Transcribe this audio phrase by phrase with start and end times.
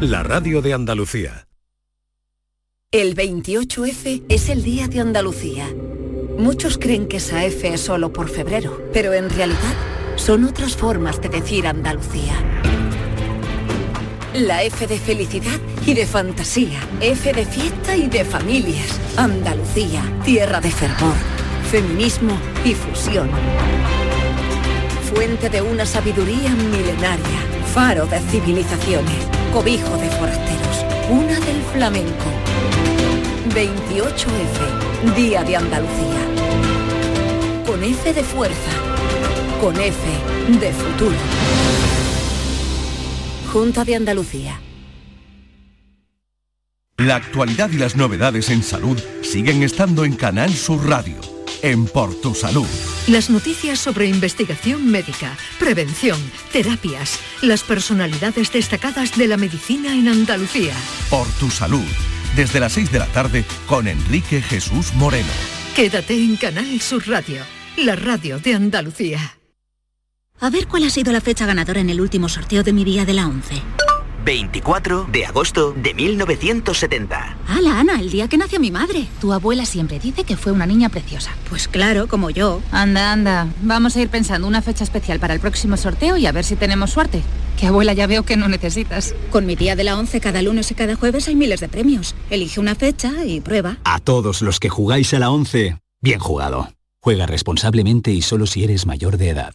[0.00, 1.48] la radio de Andalucía.
[2.92, 5.66] El 28F es el Día de Andalucía.
[6.38, 9.74] Muchos creen que esa F es solo por febrero, pero en realidad
[10.16, 12.34] son otras formas de decir Andalucía.
[14.34, 19.00] La F de felicidad y de fantasía, F de fiesta y de familias.
[19.16, 21.14] Andalucía, tierra de fervor,
[21.70, 23.30] feminismo y fusión.
[25.10, 27.40] Fuente de una sabiduría milenaria,
[27.72, 32.30] faro de civilizaciones, cobijo de forasteros, una del flamenco.
[33.54, 36.20] 28F, Día de Andalucía.
[37.64, 38.70] Con F de fuerza,
[39.58, 39.98] con F
[40.60, 41.16] de futuro.
[43.50, 44.60] Junta de Andalucía.
[46.98, 51.16] La actualidad y las novedades en salud siguen estando en Canal Sur Radio,
[51.62, 52.66] en Por Tu Salud.
[53.06, 56.20] Las noticias sobre investigación médica, prevención,
[56.52, 60.74] terapias, las personalidades destacadas de la medicina en Andalucía.
[61.10, 61.86] Por Tu Salud,
[62.34, 65.32] desde las 6 de la tarde con Enrique Jesús Moreno.
[65.74, 67.42] Quédate en Canal Sur Radio,
[67.76, 69.38] la radio de Andalucía.
[70.40, 73.04] A ver cuál ha sido la fecha ganadora en el último sorteo de mi día
[73.04, 73.85] de la 11.
[74.26, 77.36] 24 de agosto de 1970.
[77.46, 78.00] ¡Hala, Ana!
[78.00, 79.06] El día que nació mi madre.
[79.20, 81.30] Tu abuela siempre dice que fue una niña preciosa.
[81.48, 82.60] Pues claro, como yo.
[82.72, 83.46] Anda, anda.
[83.62, 86.56] Vamos a ir pensando una fecha especial para el próximo sorteo y a ver si
[86.56, 87.22] tenemos suerte.
[87.56, 89.14] Que abuela ya veo que no necesitas.
[89.30, 92.16] Con mi día de la 11 cada lunes y cada jueves hay miles de premios.
[92.28, 93.78] Elige una fecha y prueba.
[93.84, 96.68] A todos los que jugáis a la 11, bien jugado.
[97.00, 99.54] Juega responsablemente y solo si eres mayor de edad.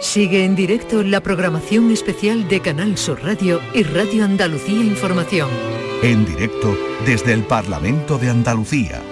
[0.00, 5.50] Sigue en directo la programación especial de Canal Sur Radio y Radio Andalucía Información.
[6.02, 6.74] En directo
[7.04, 9.02] desde el Parlamento de Andalucía.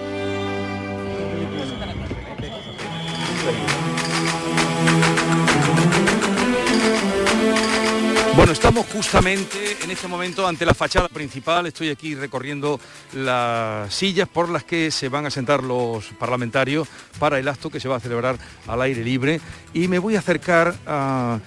[8.68, 11.64] Estamos justamente en este momento ante la fachada principal.
[11.64, 12.78] Estoy aquí recorriendo
[13.14, 16.86] las sillas por las que se van a sentar los parlamentarios
[17.18, 18.36] para el acto que se va a celebrar
[18.66, 19.40] al aire libre.
[19.72, 21.38] Y me voy a acercar a,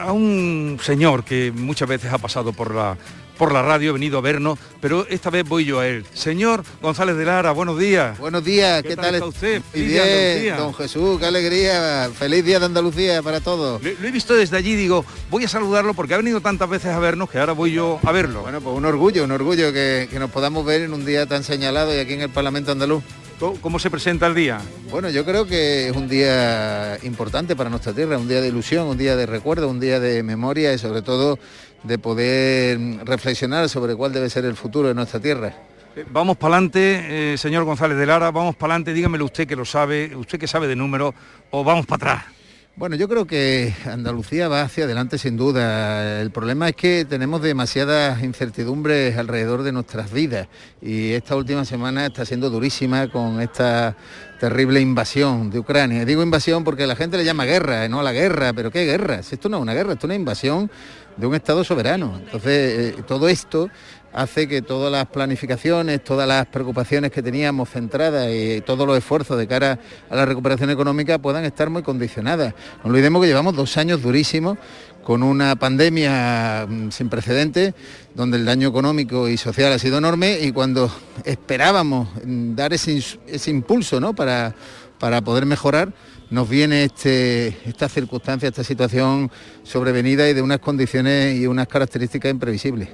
[0.00, 2.96] a un señor que muchas veces ha pasado por la,
[3.38, 6.04] por la radio, he venido a vernos, pero esta vez voy yo a él.
[6.14, 8.18] Señor González de Lara, buenos días.
[8.18, 9.62] Buenos días, ¿qué, tal, está usted?
[9.72, 10.56] Feliz día bien, Andalucía.
[10.56, 12.10] don Jesús, qué alegría.
[12.16, 13.82] Feliz día de Andalucía para todos.
[13.82, 16.92] Lo, lo he visto desde allí, digo, voy a saludarlo porque ha venido tantas veces
[16.92, 18.42] a vernos que ahora voy yo a verlo.
[18.42, 21.44] Bueno, pues un orgullo, un orgullo que, que nos podamos ver en un día tan
[21.44, 23.02] señalado y aquí en el Parlamento andaluz.
[23.40, 24.60] ¿Cómo, cómo se presenta el día?
[24.90, 28.86] Bueno, yo creo que es un día importante para nuestra tierra, un día de ilusión,
[28.86, 31.38] un día de recuerdo, un día de memoria y sobre todo
[31.84, 35.54] de poder reflexionar sobre cuál debe ser el futuro de nuestra tierra.
[35.94, 39.64] Eh, Vamos para adelante, señor González de Lara, vamos para adelante, dígamelo usted que lo
[39.64, 41.14] sabe, usted que sabe de números,
[41.50, 42.34] o vamos para atrás.
[42.76, 46.20] Bueno, yo creo que Andalucía va hacia adelante sin duda.
[46.20, 50.48] El problema es que tenemos demasiadas incertidumbres alrededor de nuestras vidas
[50.82, 53.96] y esta última semana está siendo durísima con esta
[54.40, 56.04] terrible invasión de Ucrania.
[56.04, 59.22] Digo invasión porque la gente le llama guerra, no a la guerra, pero ¿qué guerra?
[59.22, 60.68] Si esto no es una guerra, esto es una invasión
[61.16, 62.18] de un Estado soberano.
[62.18, 63.70] Entonces, eh, todo esto
[64.14, 69.36] hace que todas las planificaciones, todas las preocupaciones que teníamos centradas y todos los esfuerzos
[69.36, 72.54] de cara a la recuperación económica puedan estar muy condicionadas.
[72.84, 74.56] No olvidemos que llevamos dos años durísimos
[75.02, 77.74] con una pandemia mm, sin precedentes,
[78.14, 80.90] donde el daño económico y social ha sido enorme y cuando
[81.24, 84.14] esperábamos mm, dar ese, ese impulso ¿no?
[84.14, 84.54] para,
[84.98, 85.92] para poder mejorar,
[86.34, 89.30] nos viene este, esta circunstancia, esta situación
[89.62, 92.88] sobrevenida y de unas condiciones y unas características imprevisibles.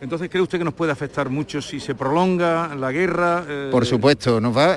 [0.00, 3.44] Entonces, ¿cree usted que nos puede afectar mucho si se prolonga la guerra?
[3.48, 4.76] eh, Por supuesto, nos va...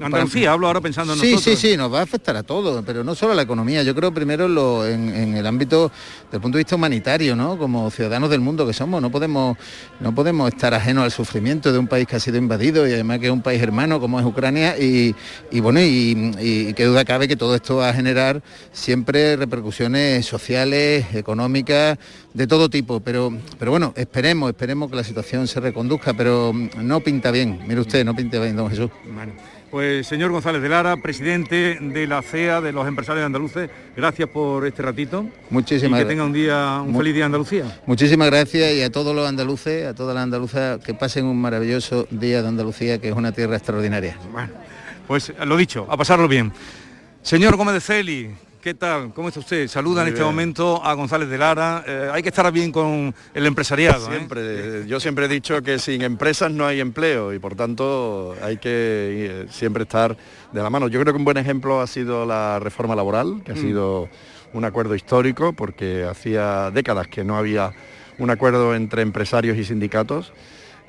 [0.00, 1.58] Andalucía, hablo ahora pensando en Sí, nosotros.
[1.60, 3.82] sí, sí, nos va a afectar a todos, pero no solo a la economía.
[3.82, 5.90] Yo creo primero en, lo- en- en el ámbito
[6.30, 7.58] del punto de vista humanitario, ¿no?
[7.58, 9.56] Como ciudadanos del mundo que somos, no podemos,
[9.98, 13.18] no podemos estar ajenos al sufrimiento de un país que ha sido invadido y además
[13.18, 15.16] que es un país hermano como es Ucrania y,
[15.50, 18.40] y bueno, y, y qué duda cabe que todo esto va a generar
[18.70, 21.98] siempre repercusiones sociales, económicas,
[22.34, 23.00] de todo tipo.
[23.00, 27.60] Pero, pero bueno, esperemos, esperemos que la situación se reconduzca, pero no pinta bien.
[27.66, 28.90] Mire usted, no pinta bien, don Jesús.
[29.10, 29.32] Bueno,
[29.70, 34.66] Pues señor González de Lara, presidente de la CEA de los empresarios andaluces, gracias por
[34.66, 35.26] este ratito.
[35.50, 37.80] Muchísimas y que tenga un día, un feliz día Andalucía.
[37.86, 42.06] Muchísimas gracias y a todos los andaluces, a todas las andaluzas, que pasen un maravilloso
[42.10, 44.16] día de Andalucía, que es una tierra extraordinaria.
[44.30, 44.52] Bueno,
[45.08, 46.52] pues lo dicho, a pasarlo bien.
[47.22, 48.30] Señor Gómez de Celi,
[48.64, 49.12] ¿Qué tal?
[49.12, 49.68] ¿Cómo está usted?
[49.68, 51.84] Saluda en este momento a González de Lara.
[51.86, 54.06] Eh, hay que estar bien con el empresariado.
[54.06, 54.16] ¿eh?
[54.16, 54.86] Siempre.
[54.86, 58.70] Yo siempre he dicho que sin empresas no hay empleo y por tanto hay que
[58.72, 60.16] eh, siempre estar
[60.50, 60.88] de la mano.
[60.88, 63.58] Yo creo que un buen ejemplo ha sido la reforma laboral, que ha mm.
[63.58, 64.08] sido
[64.54, 67.74] un acuerdo histórico porque hacía décadas que no había
[68.16, 70.32] un acuerdo entre empresarios y sindicatos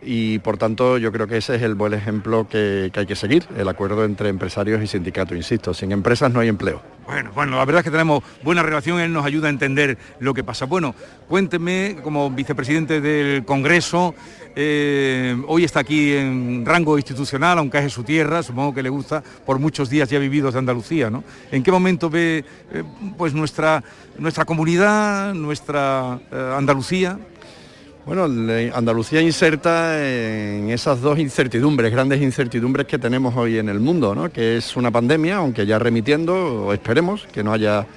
[0.02, 3.46] y por tanto yo creo que ese es el buen ejemplo que, hay que seguir,
[3.58, 6.82] el acuerdo entre empresarios y sindicatos, insisto, sin empresas no hay empleo.
[7.06, 10.34] Bueno, bueno, la verdad es que tenemos buena relación, él nos ayuda a entender lo
[10.34, 10.66] que pasa.
[10.66, 10.96] Bueno,
[11.28, 14.16] cuénteme, como vicepresidente del Congreso,
[14.56, 19.24] eh, hoy está aquí en rango institucional, aunque es su tierra, supongo que le gusta,
[19.46, 21.24] por muchos días ya vividos de Andalucía, ¿no?
[21.52, 22.84] ¿En qué momento ve eh,
[23.18, 23.84] pues nuestra,
[24.18, 27.20] nuestra comunidad, nuestra eh, Andalucía?
[28.06, 28.26] Bueno,
[28.76, 34.32] Andalucía inserta en esas dos incertidumbres, grandes incertidumbres que tenemos hoy en el mundo, ¿no?
[34.32, 37.88] que es una pandemia, aunque ya remitiendo, esperemos que no haya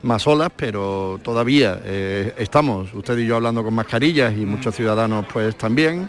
[0.00, 5.26] más olas, pero todavía eh, estamos, usted y yo hablando con mascarillas y muchos ciudadanos
[5.30, 6.08] pues también.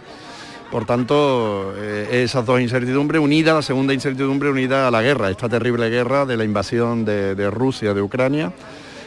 [0.71, 5.49] Por tanto, eh, esas dos incertidumbres unidas, la segunda incertidumbre unida a la guerra, esta
[5.49, 8.53] terrible guerra de la invasión de Rusia, de Ucrania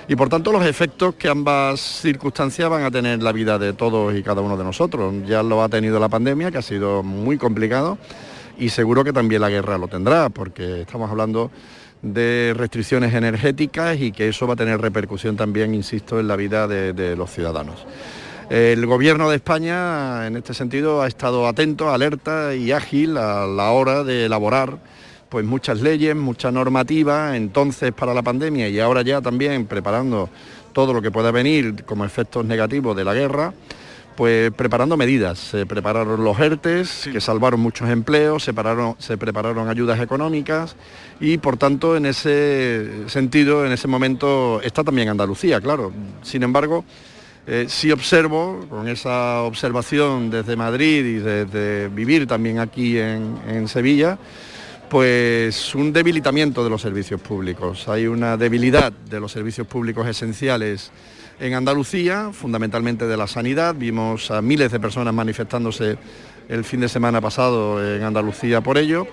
[0.09, 4.15] y por tanto los efectos que ambas circunstancias van a tener la vida de todos
[4.15, 5.15] y cada uno de nosotros.
[5.27, 7.99] Ya lo ha tenido la pandemia, que ha sido muy complicado,
[8.59, 11.51] y seguro que también la guerra lo tendrá, porque estamos hablando
[12.03, 16.67] de restricciones energéticas y que eso va a tener repercusión también, insisto, en la vida
[16.67, 17.87] de, los ciudadanos.
[18.51, 23.71] El gobierno de España, en este sentido, ha estado atento, alerta y ágil a la
[23.71, 24.79] hora de elaborar
[25.33, 30.29] pues muchas leyes, mucha normativa, entonces para la pandemia y ahora ya también preparando
[30.75, 33.55] todo lo que pueda venir como efectos negativos de la guerra,
[34.15, 35.39] pues preparando medidas.
[35.39, 38.53] Se prepararon los ERTES, que salvaron muchos empleos, se,
[38.99, 40.77] se prepararon ayudas económicas
[41.19, 45.93] y por tanto en ese sentido, en ese momento está también Andalucía, claro.
[46.21, 46.85] Sin embargo,
[47.47, 54.19] eh, sí observo, con esa observación desde Madrid y desde vivir también aquí en Sevilla,
[54.93, 57.89] pues un debilitamiento de los servicios públicos.
[57.89, 60.91] Hay una debilidad de los servicios públicos esenciales
[61.41, 63.75] en Andalucía, fundamentalmente de la sanidad.
[63.75, 65.97] Vimos a miles de personas manifestándose
[66.47, 69.07] el fin de semana pasado en Andalucía por ello.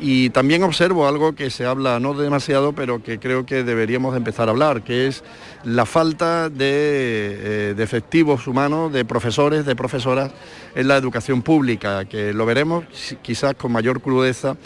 [0.00, 4.48] Y también observo algo que se habla no demasiado, pero que creo que deberíamos empezar
[4.48, 5.24] a hablar, que es
[5.64, 10.32] la falta de, eh, de, efectivos humanos, de profesores, de profesoras
[10.74, 12.84] en la educación pública, que lo veremos
[13.20, 14.56] quizás con mayor crudeza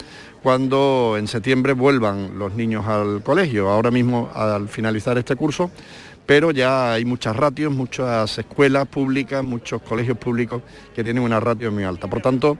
[0.43, 3.69] cuando en septiembre vuelvan los niños al colegio.
[3.69, 5.71] Ahora mismo, al finalizar este curso,
[6.25, 10.61] pero ya hay muchas ratios, muchas escuelas públicas, muchos colegios públicos
[10.93, 12.07] que tienen una ratio muy alta.
[12.09, 12.57] Por tanto,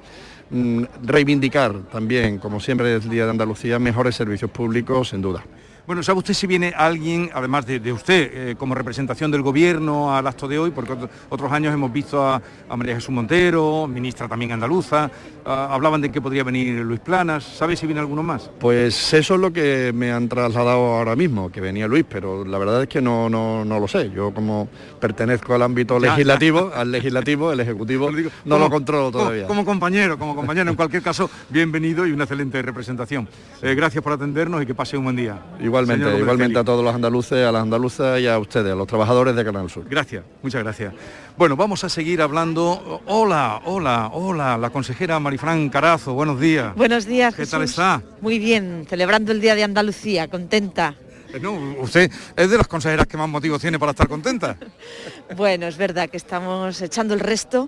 [0.50, 5.44] mm, reivindicar también, como siempre es el Día de Andalucía, mejores servicios públicos, sin duda.
[5.86, 10.26] Bueno, ¿sabe usted si viene alguien, además de, usted, eh, como representación del gobierno al
[10.28, 10.72] acto de hoy?
[10.72, 10.96] Porque
[11.28, 12.42] otros años hemos visto a,
[12.74, 15.12] María Jesús Montero, ministra también andaluza,
[15.46, 17.44] hablaban de que podría venir Luis Planas.
[17.44, 18.50] ¿Sabe si viene alguno más?
[18.62, 22.58] Pues eso es lo que me han trasladado ahora mismo, que venía Luis, pero la
[22.58, 24.10] verdad es que no, no, lo sé.
[24.10, 24.70] Yo como
[25.02, 28.10] pertenezco al ámbito legislativo, al legislativo, el ejecutivo,
[28.46, 29.48] no lo controlo todavía.
[29.48, 33.28] Como, compañero, como compañero, en cualquier caso, bienvenido y una excelente representación.
[33.62, 35.42] Eh, gracias por atendernos y que pase un buen día.
[35.74, 39.36] Igualmente, igualmente a todos los andaluces, a las andaluzas y a ustedes, a los trabajadores
[39.36, 39.86] de Canal Sur.
[39.90, 40.94] Gracias, muchas gracias.
[41.36, 43.02] Bueno, vamos a seguir hablando.
[43.08, 46.76] Hola, hola, hola, la consejera Marifran Carazo, buenos días.
[46.76, 47.34] Buenos días.
[47.34, 48.04] ¿Qué tal está?
[48.22, 50.94] Muy bien, celebrando el Día de Andalucía, contenta.
[51.34, 54.56] Eh, no, usted es de las consejeras que más motivos tiene para estar contenta.
[55.36, 57.68] bueno, es verdad que estamos echando el resto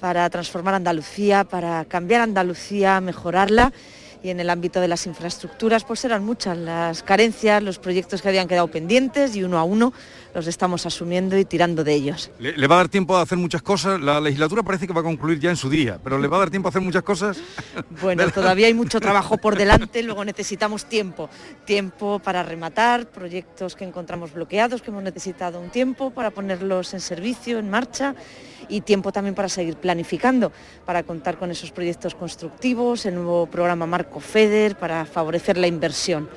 [0.00, 3.74] para transformar Andalucía, para cambiar Andalucía, mejorarla
[4.22, 8.28] y en el ámbito de las infraestructuras pues eran muchas las carencias, los proyectos que
[8.28, 9.92] habían quedado pendientes y uno a uno
[10.34, 12.30] los estamos asumiendo y tirando de ellos.
[12.38, 14.00] ¿Le, va a dar tiempo a hacer muchas cosas?
[14.00, 16.40] La legislatura parece que va a concluir ya en su día, pero ¿le va a
[16.40, 17.38] dar tiempo a hacer muchas cosas?
[18.00, 21.28] Bueno, todavía hay mucho trabajo por delante, luego necesitamos tiempo,
[21.64, 27.00] tiempo para rematar proyectos que encontramos bloqueados, que hemos necesitado un tiempo para ponerlos en
[27.00, 28.14] servicio, en marcha
[28.68, 30.52] y tiempo también para seguir planificando,
[30.84, 36.28] para contar con esos proyectos constructivos, el nuevo programa Marco FEDER, para favorecer la inversión.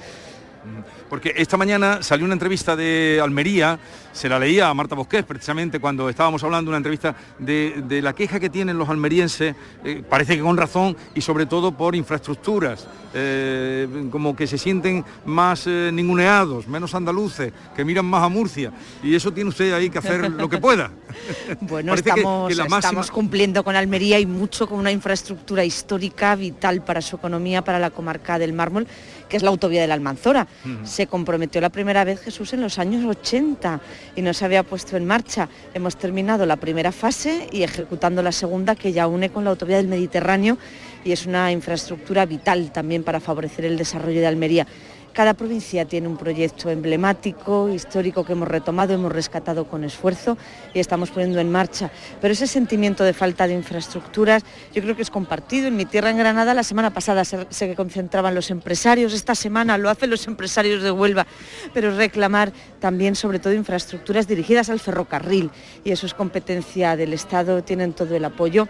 [1.16, 3.80] Porque esta mañana salió una entrevista de Almería,
[4.12, 8.12] se la leía a Marta Bosqués precisamente cuando estábamos hablando de una entrevista de, la
[8.12, 9.56] queja que tienen los almerienses,
[9.86, 15.06] eh, parece que con razón y sobre todo por infraestructuras, eh, como que se sienten
[15.24, 18.74] más eh, ninguneados, menos andaluces, que miran más a Murcia.
[19.02, 20.92] Y eso tiene usted ahí que hacer lo que pueda.
[21.62, 27.16] bueno, estamos, estamos cumpliendo con Almería y mucho con una infraestructura histórica vital para su
[27.16, 28.86] economía, para la comarca del mármol
[29.30, 30.48] que es la autovía de la Almanzora.
[30.84, 33.80] Se comprometió la primera vez Jesús en los años 80
[34.16, 35.50] y no se había puesto en marcha.
[35.74, 39.78] Hemos terminado la primera fase y ejecutando la segunda que ya une con la autovía
[39.78, 40.58] del Mediterráneo
[41.04, 44.68] y es una infraestructura vital también para favorecer el desarrollo de Almería.
[45.16, 50.38] Cada provincia tiene un proyecto emblemático, histórico que hemos retomado, hemos rescatado con esfuerzo
[50.74, 51.90] y estamos poniendo en marcha.
[52.20, 54.44] Pero ese sentimiento de falta de infraestructuras
[54.74, 55.68] yo creo que es compartido.
[55.70, 59.90] En mi tierra, en Granada, la semana pasada se, concentraban los empresarios, esta semana lo
[59.90, 61.26] hacen los empresarios de Huelva,
[61.74, 65.50] pero reclamar también sobre todo infraestructuras dirigidas al ferrocarril
[65.86, 68.68] y eso es competencia del Estado, tienen todo el apoyo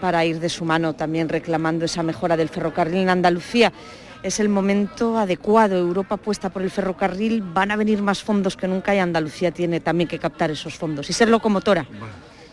[0.00, 3.72] para ir de su mano también reclamando esa mejora del ferrocarril en Andalucía
[4.22, 5.76] es el momento adecuado.
[5.76, 9.80] Europa apuesta por el ferrocarril, van a venir más fondos que nunca y Andalucía tiene
[9.80, 11.86] también que captar esos fondos y ser locomotora.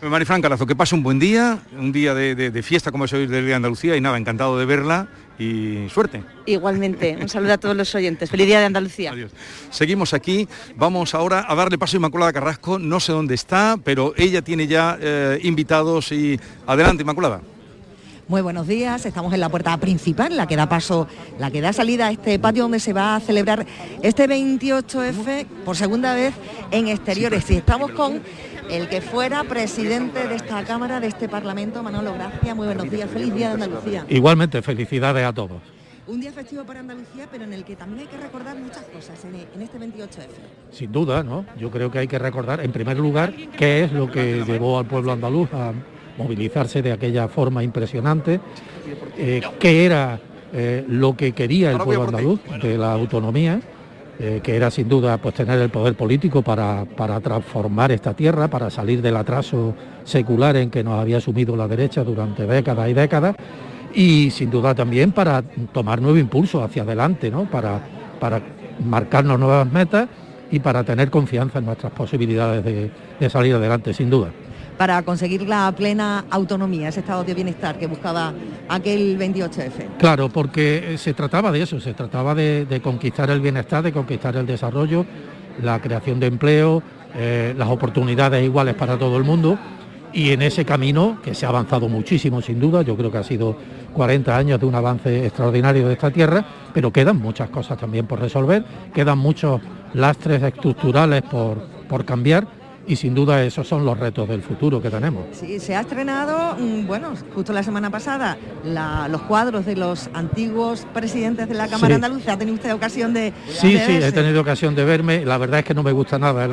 [0.00, 3.42] Marifran Carazo, que pase un buen día, un día de, fiesta como es hoy del
[3.42, 5.08] Día de Andalucía y nada, encantado de verla
[5.40, 6.22] y suerte.
[6.46, 8.30] Igualmente, un saludo a todos los oyentes.
[8.30, 9.10] Feliz Día de Andalucía.
[9.10, 9.32] Adiós.
[9.70, 14.14] Seguimos aquí, vamos ahora a darle paso a Inmaculada Carrasco, no sé dónde está, pero
[14.16, 17.40] ella tiene ya eh, invitados y adelante Inmaculada.
[18.28, 21.08] Muy buenos días, estamos en la puerta principal, la que da paso,
[21.38, 23.64] la que da salida a este patio donde se va a celebrar
[24.02, 26.34] este 28F por segunda vez
[26.70, 27.50] en exteriores.
[27.50, 28.20] Y estamos con
[28.68, 32.54] el que fuera presidente de esta Cámara, de este Parlamento, Manolo Gracia.
[32.54, 34.04] Muy buenos días, feliz día de Andalucía.
[34.10, 35.62] Igualmente, felicidades a todos.
[36.06, 39.24] Un día festivo para Andalucía, pero en el que también hay que recordar muchas cosas
[39.24, 40.28] en, este 28F.
[40.70, 41.46] Sin duda, ¿no?
[41.58, 44.84] Yo creo que hay que recordar, en primer lugar, qué es lo que llevó al
[44.84, 45.72] pueblo andaluz a
[46.18, 48.40] movilizarse de aquella forma impresionante,
[49.16, 50.20] eh, qué era
[50.52, 53.60] eh, lo que quería el pueblo andaluz de la autonomía,
[54.18, 58.48] eh, que era sin duda pues tener el poder político para, para, transformar esta tierra,
[58.48, 62.94] para salir del atraso secular en que nos había sumido la derecha durante décadas y
[62.94, 63.36] décadas,
[63.94, 67.44] y sin duda también para tomar nuevo impulso hacia adelante, ¿no?
[67.44, 67.80] para,
[68.18, 68.42] para
[68.84, 70.08] marcarnos nuevas metas
[70.50, 74.30] y para tener confianza en nuestras posibilidades de salir adelante, sin duda
[74.78, 78.32] para conseguir la plena autonomía, ese estado de bienestar que buscaba
[78.68, 79.98] aquel 28F.
[79.98, 84.46] Claro, porque se trataba de eso, se trataba de, conquistar el bienestar, de conquistar el
[84.46, 85.04] desarrollo,
[85.60, 86.82] la creación de empleo,
[87.16, 89.58] eh, las oportunidades iguales para todo el mundo
[90.12, 93.24] y en ese camino, que se ha avanzado muchísimo sin duda, yo creo que ha
[93.24, 93.56] sido
[93.94, 98.20] 40 años de un avance extraordinario de esta tierra, pero quedan muchas cosas también por
[98.20, 99.60] resolver, quedan muchos
[99.94, 101.58] lastres estructurales por,
[101.88, 102.57] por cambiar
[102.88, 105.26] y sin duda esos son los retos del futuro que tenemos.
[105.32, 110.86] Sí, se ha estrenado, mm, bueno, justo la semana pasada, los cuadros de los antiguos
[110.94, 112.32] presidentes de la Cámara Andaluza.
[112.32, 113.34] ¿Ha tenido usted ocasión de...
[113.48, 115.24] Sí, sí, he tenido ocasión de verme.
[115.26, 116.48] La verdad es que no me gusta nada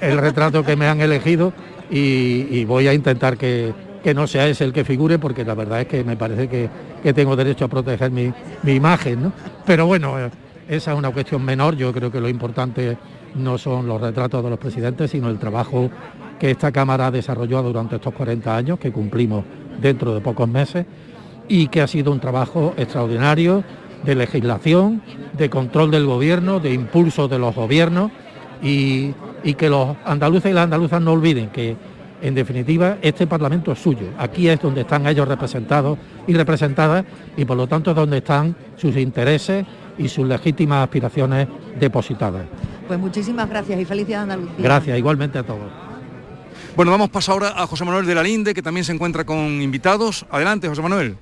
[0.00, 1.54] el, retrato que me han elegido
[1.90, 3.72] y, voy a intentar que,
[4.14, 7.34] no sea ese el que figure porque la verdad es que me parece que, tengo
[7.34, 8.30] derecho a proteger mi,
[8.62, 9.22] mi imagen.
[9.22, 9.32] ¿no?
[9.64, 10.30] Pero bueno, eh,
[10.68, 11.76] esa es una cuestión menor.
[11.76, 12.98] Yo creo que lo importante
[13.34, 15.90] no son los retratos de los presidentes, sino el trabajo
[16.38, 19.44] que esta Cámara ha desarrollado durante estos 40 años, que cumplimos
[19.80, 20.86] dentro de pocos meses,
[21.48, 23.64] y que ha sido un trabajo extraordinario
[24.04, 25.02] de legislación,
[25.36, 28.10] de control del gobierno, de impulso de los gobiernos,
[28.62, 29.14] y,
[29.56, 31.76] que los andaluces y las andaluzas no olviden que,
[32.20, 34.08] en definitiva, este Parlamento es suyo.
[34.18, 37.04] Aquí es donde están ellos representados y representadas,
[37.36, 39.64] y por lo tanto es donde están sus intereses
[39.96, 42.44] y sus legítimas aspiraciones depositadas.
[42.88, 44.56] Pues muchísimas gracias y felicidades Andalucía.
[44.58, 45.70] Gracias, igualmente a todos.
[46.74, 49.60] Bueno, vamos paso ahora a José Manuel de la Linde, que también se encuentra con
[49.60, 50.24] invitados.
[50.30, 51.16] Adelante, José Manuel.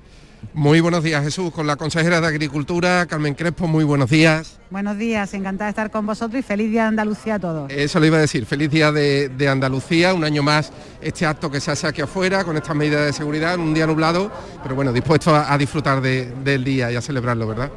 [0.53, 4.59] Muy buenos días, Jesús, con la consejera de Agricultura, Carmen Crespo, muy buenos días.
[4.69, 7.71] Buenos días, encantada de estar con vosotros y feliz día de Andalucía a todos.
[7.71, 10.71] Eso le iba a decir, feliz día de, Andalucía, un año más
[11.01, 14.31] este acto que se hace aquí afuera con estas medidas de seguridad, un día nublado,
[14.63, 17.71] pero bueno, dispuesto a, disfrutar del día y a celebrarlo, ¿verdad?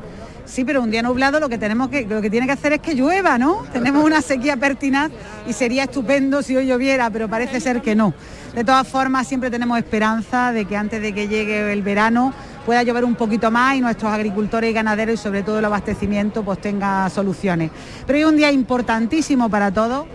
[0.50, 2.80] Sí, pero un día nublado lo que tenemos que lo que tiene que hacer es
[2.80, 3.64] que llueva, ¿no?
[3.72, 5.12] Tenemos una sequía pertinaz
[5.46, 8.14] y sería estupendo si hoy lloviera, pero parece ser que no.
[8.52, 12.34] De todas formas, siempre tenemos esperanza de que antes de que llegue el verano
[12.66, 16.42] pueda llover un poquito más y nuestros agricultores y ganaderos y sobre todo el abastecimiento
[16.42, 17.70] pues tenga soluciones.
[18.04, 20.06] Pero hay un día importantísimo para todos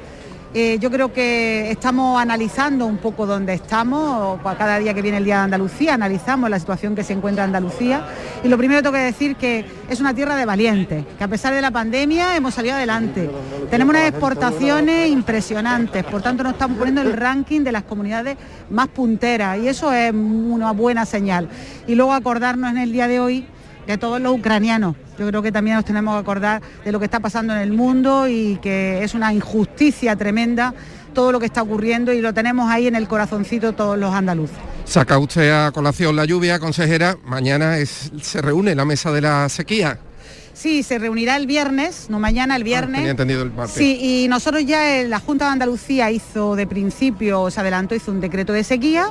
[0.58, 5.26] Eh, yo creo que estamos analizando un poco dónde estamos, cada día que viene el
[5.26, 8.08] Día de Andalucía analizamos la situación que se encuentra Andalucía
[8.42, 11.54] y lo primero tengo que decir que es una tierra de valientes, que a pesar
[11.54, 13.30] de la pandemia hemos salido adelante.
[13.70, 18.38] Tenemos unas exportaciones impresionantes, por tanto nos estamos poniendo en el ranking de las comunidades
[18.70, 21.50] más punteras y eso es una buena señal.
[21.86, 23.46] Y luego acordarnos en el día de hoy
[23.88, 24.96] de todos los ucranianos.
[25.18, 27.72] Yo creo que también nos tenemos que acordar de lo que está pasando en el
[27.72, 30.74] mundo y que es una injusticia tremenda
[31.14, 34.58] todo lo que está ocurriendo y lo tenemos ahí en el corazoncito todos los andaluces.
[34.84, 37.18] Saca usted a colación la lluvia, consejera.
[37.26, 39.98] Mañana se reúne la mesa de la sequía.
[40.54, 43.00] Sí, se reunirá el viernes, no mañana, el ah, viernes.
[43.00, 47.60] tenía entendido el Sí, y nosotros ya, la Junta de Andalucía hizo de principio, se
[47.60, 49.08] adelantó, hizo un decreto de sequía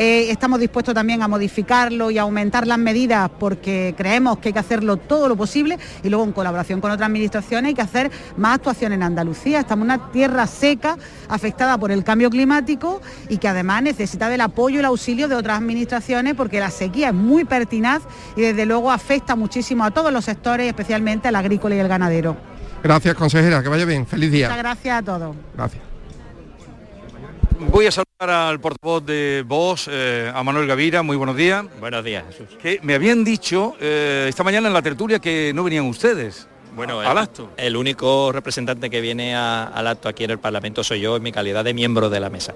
[0.00, 4.52] eh, estamos dispuestos también a modificarlo y a aumentar las medidas porque creemos que hay
[4.52, 8.12] que hacerlo todo lo posible y luego en colaboración con otras administraciones hay que hacer
[8.36, 9.58] más actuaciones en Andalucía.
[9.58, 10.96] Estamos en una tierra seca
[11.28, 15.34] afectada por el cambio climático y que además necesita del apoyo y el auxilio de
[15.34, 18.02] otras administraciones porque la sequía es muy pertinaz
[18.36, 22.36] y desde luego afecta muchísimo a todos los sectores, especialmente al agrícola y el ganadero.
[22.84, 24.06] Gracias, consejera, que vaya bien.
[24.06, 24.46] Feliz día.
[24.46, 25.34] Muchas gracias a todos.
[25.56, 25.87] Gracias.
[27.60, 31.02] Voy a saludar al portavoz de Voz, eh, a Manuel Gavira.
[31.02, 31.64] Muy buenos días.
[31.80, 32.56] Buenos días, Jesús.
[32.62, 36.46] Que me habían dicho eh, esta mañana en la tertulia que no venían ustedes.
[36.76, 37.50] Bueno, al acto.
[37.56, 41.32] El único representante que viene al acto aquí en el Parlamento soy yo en mi
[41.32, 42.54] calidad de miembro de la mesa.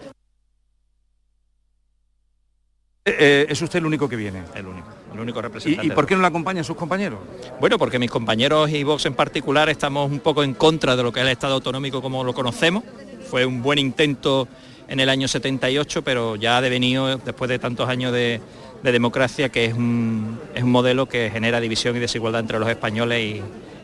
[3.04, 4.44] Eh, ¿Es usted el único que viene?
[4.54, 5.85] El único, el único representante.
[5.88, 7.18] ¿Y, por qué no le acompañan sus compañeros?
[7.59, 11.12] Bueno, porque mis compañeros y Vox en particular estamos un poco en contra de lo
[11.12, 12.85] que es el Estado autonómico como lo conocemos.
[13.28, 14.47] Fue un buen intento
[14.89, 18.41] en el año 78, pero ya ha devenido, después de tantos años de,
[18.83, 23.21] democracia, que es un, es un, modelo que genera división y desigualdad entre los españoles
[23.21, 23.43] y,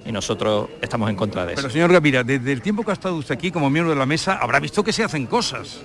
[0.08, 1.62] y nosotros estamos en contra de eso.
[1.62, 4.06] Pero señor Gavira, desde el tiempo que ha estado usted aquí como miembro de la
[4.06, 5.80] mesa, habrá visto que se hacen cosas.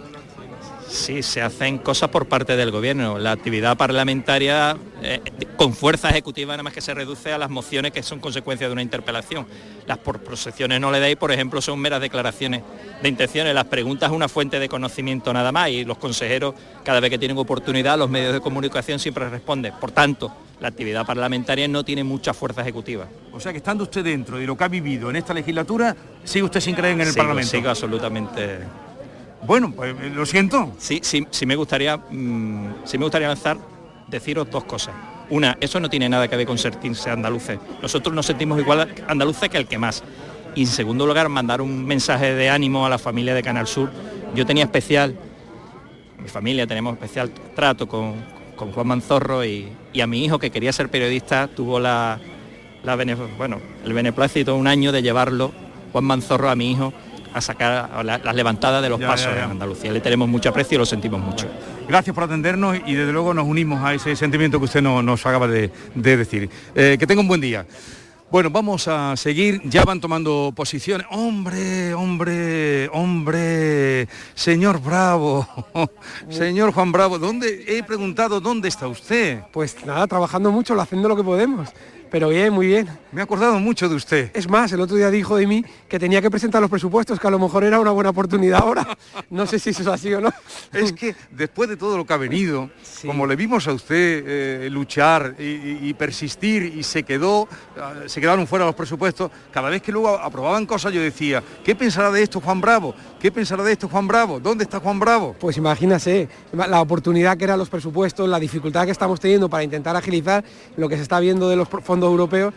[0.94, 3.18] Sí, se hacen cosas por parte del gobierno.
[3.18, 5.22] La actividad parlamentaria eh,
[5.58, 8.74] con fuerza ejecutiva nada más que se reduce a las mociones que son consecuencia de
[8.74, 9.48] una interpelación.
[9.88, 12.62] Las por procesiones no le dais, por ejemplo, son meras declaraciones
[13.02, 13.56] de intenciones.
[13.56, 17.18] Las preguntas es una fuente de conocimiento nada más y los consejeros, cada vez que
[17.18, 19.74] tienen oportunidad, los medios de comunicación siempre responden.
[19.82, 23.08] Por tanto, la actividad parlamentaria no tiene mucha fuerza ejecutiva.
[23.32, 26.44] O sea que estando usted dentro de lo que ha vivido en esta legislatura, sigue
[26.44, 27.50] usted sin creer en el Parlamento.
[27.50, 28.60] Sigo absolutamente
[29.46, 30.72] bueno, pues eh, lo siento.
[30.78, 33.58] Sí, sí, sí me gustaría, mm, sí me gustaría lanzar,
[34.08, 34.94] deciros dos cosas.
[35.30, 37.60] Una, eso no tiene nada que ver con sentirse andaluces.
[37.82, 40.04] Nosotros nos sentimos igual andaluces que el que más.
[40.56, 43.90] Y en segundo lugar, mandar un mensaje de ánimo a la familia de Canal Sur.
[44.36, 45.16] Yo tenía especial,
[46.20, 50.90] mi familia tenemos especial trato con, Juan Manzorro y, a mi hijo que quería ser
[50.90, 52.18] periodista tuvo la,
[52.84, 52.96] la
[53.38, 55.52] bueno, el beneplácito un año de llevarlo,
[55.92, 56.94] Juan Manzorro, a mi hijo
[57.34, 59.92] a sacar las levantadas de los pasos en Andalucía.
[59.92, 61.48] Le tenemos mucho aprecio y lo sentimos mucho.
[61.88, 65.48] Gracias por atendernos y desde luego nos unimos a ese sentimiento que usted nos acaba
[65.48, 66.50] de, decir.
[66.76, 67.66] Eh, que tenga un buen día.
[68.34, 71.06] Bueno, vamos a seguir, ya van tomando posiciones.
[71.12, 75.48] Hombre, hombre, hombre, señor Bravo,
[76.30, 79.44] señor Juan Bravo, ¿dónde he preguntado dónde está usted?
[79.52, 81.70] Pues nada, trabajando mucho, haciendo lo que podemos.
[82.14, 82.88] Pero bien, muy bien.
[83.12, 84.30] Me he acordado mucho de usted.
[84.36, 87.26] Es más, el otro día dijo de mí que tenía que presentar los presupuestos, que
[87.26, 88.88] a lo mejor era una buena oportunidad ahora.
[89.32, 90.32] No sé si eso es así o no.
[90.72, 92.70] Es que después de todo lo que ha venido,
[93.04, 97.48] como le vimos a usted eh, luchar y, persistir y se quedó,
[97.80, 101.74] ah, se quedaron fuera los presupuestos, cada vez que luego aprobaban cosas yo decía, ¿qué
[101.74, 102.94] pensará de esto Juan Bravo?
[103.20, 104.40] ¿Qué pensará de esto Juan Bravo?
[104.40, 105.36] ¿Dónde está Juan Bravo?
[105.40, 109.96] Pues imagínase la oportunidad que eran los presupuestos, la dificultad que estamos teniendo para intentar
[109.96, 110.44] agilizar
[110.78, 112.54] lo que se está viendo de los fondos europeo,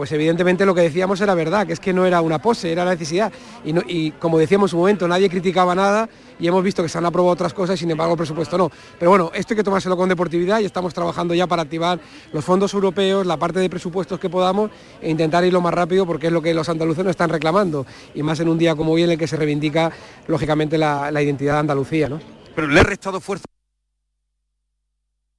[0.00, 2.86] pues evidentemente lo que decíamos era verdad, que es que no era una pose, era
[2.86, 3.30] la necesidad.
[3.64, 6.08] Y, como decíamos en su momento, nadie criticaba nada
[6.38, 8.70] y hemos visto que se han aprobado otras cosas y sin embargo el presupuesto no.
[8.98, 12.00] Pero bueno, esto hay que tomárselo con deportividad y estamos trabajando ya para activar
[12.32, 14.70] los fondos europeos, la parte de presupuestos que podamos
[15.02, 17.84] e intentar ir lo más rápido porque es lo que los andaluces nos están reclamando
[18.14, 19.92] y más en un día como hoy en el que se reivindica
[20.28, 22.08] lógicamente la, identidad de Andalucía.
[22.08, 22.20] ¿no?
[22.54, 23.44] Pero le he restado fuerza.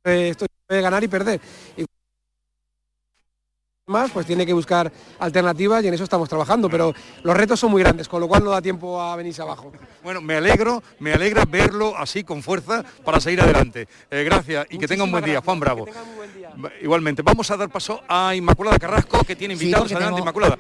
[0.03, 1.41] Eh, esto puede ganar y perder
[3.91, 7.71] más, pues tiene que buscar alternativas y en eso estamos trabajando, pero los retos son
[7.71, 9.71] muy grandes, con lo cual no da tiempo a venirse abajo.
[10.03, 13.87] Bueno, me alegro, me alegra verlo así con fuerza para seguir adelante.
[14.09, 15.85] Eh, gracias y que tenga un buen día, Juan Bravo.
[16.81, 19.91] Igualmente, vamos a dar paso a Inmaculada Carrasco, que tiene invitados.
[19.91, 20.57] Adelante, Inmaculada.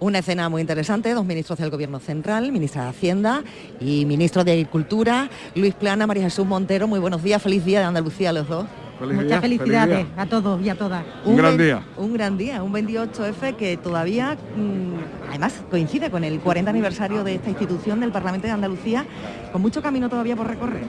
[0.00, 3.44] Una escena muy interesante, dos ministros del Gobierno Central, ministra de Hacienda
[3.80, 6.88] y ministro de Agricultura, Luis Plana, María Jesús Montero.
[6.88, 8.66] Muy buenos días, feliz día de Andalucía a los dos.
[9.00, 11.04] Muchas felicidades a todos y a todas.
[11.24, 11.82] Un gran día.
[11.96, 17.36] Un gran día, un 28F que todavía, mm, además, coincide con el 40 aniversario de
[17.36, 19.06] esta institución del Parlamento de Andalucía,
[19.52, 20.84] con mucho camino todavía por recorrer.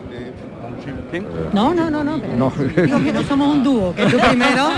[1.54, 2.18] No, no, no, no.
[2.18, 2.52] No.
[2.76, 4.70] Digo que no somos un dúo, que tú primero.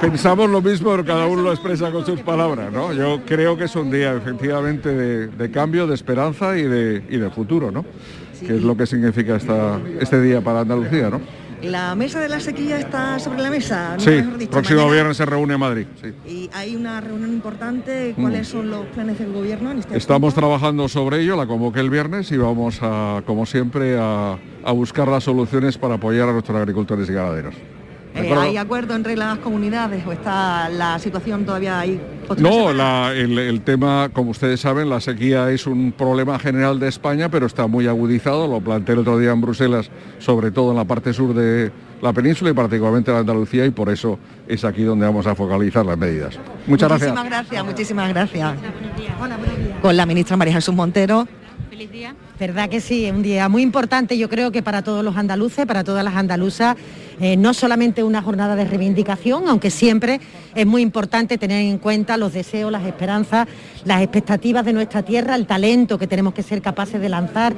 [0.00, 2.92] Pensamos lo mismo, pero cada uno lo expresa con sus palabras, ¿no?
[2.92, 7.16] Yo creo que es un día efectivamente de, de cambio, de esperanza y de, y
[7.16, 7.84] de futuro, ¿no?
[8.40, 11.20] Que es lo que significa esta, este día para Andalucía, ¿no?
[11.62, 14.00] La mesa de la sequía está sobre la mesa, ¿no?
[14.00, 14.94] Sí, Mejor dicho, próximo mañana.
[14.94, 15.86] viernes se reúne en Madrid.
[16.02, 16.12] sí.
[16.26, 18.14] Y hay una reunión importante.
[18.18, 18.52] ¿Cuáles Mm.
[18.52, 22.30] son los planes del gobierno en este Estamos trabajando sobre ello, la convoqué el viernes
[22.32, 27.08] y vamos a, como siempre, a, a buscar las soluciones para apoyar a nuestros agricultores
[27.10, 27.54] y ganaderos.
[28.14, 28.34] ¿De Eh?
[28.34, 32.00] ¿Hay acuerdo entre las comunidades o está la situación todavía ahí?
[32.38, 36.88] No, la- el, el tema, como ustedes saben, la sequía es un problema general de
[36.88, 38.46] España, pero está muy agudizado.
[38.48, 41.70] Lo planteé el otro día en Bruselas, sobre todo en la parte sur de
[42.02, 44.18] la península y particularmente en Andalucía, y por eso
[44.48, 46.38] es aquí donde vamos a focalizar las medidas.
[46.66, 47.10] Muchas gracias.
[47.10, 48.52] Muchísimas gracias, muchísimas gracias.
[49.82, 51.26] Con la ministra María Jesús Montero.
[51.68, 52.14] Feliz día.
[52.38, 55.84] Verdad que sí, un día muy importante yo creo que para todos los andaluces, para
[55.84, 56.76] todas las andaluzas,
[57.20, 60.20] eh, no solamente una jornada de reivindicación, aunque siempre
[60.54, 63.46] es muy importante tener en cuenta los deseos, las esperanzas,
[63.84, 67.54] las expectativas de nuestra tierra, el talento que tenemos que ser capaces de lanzar,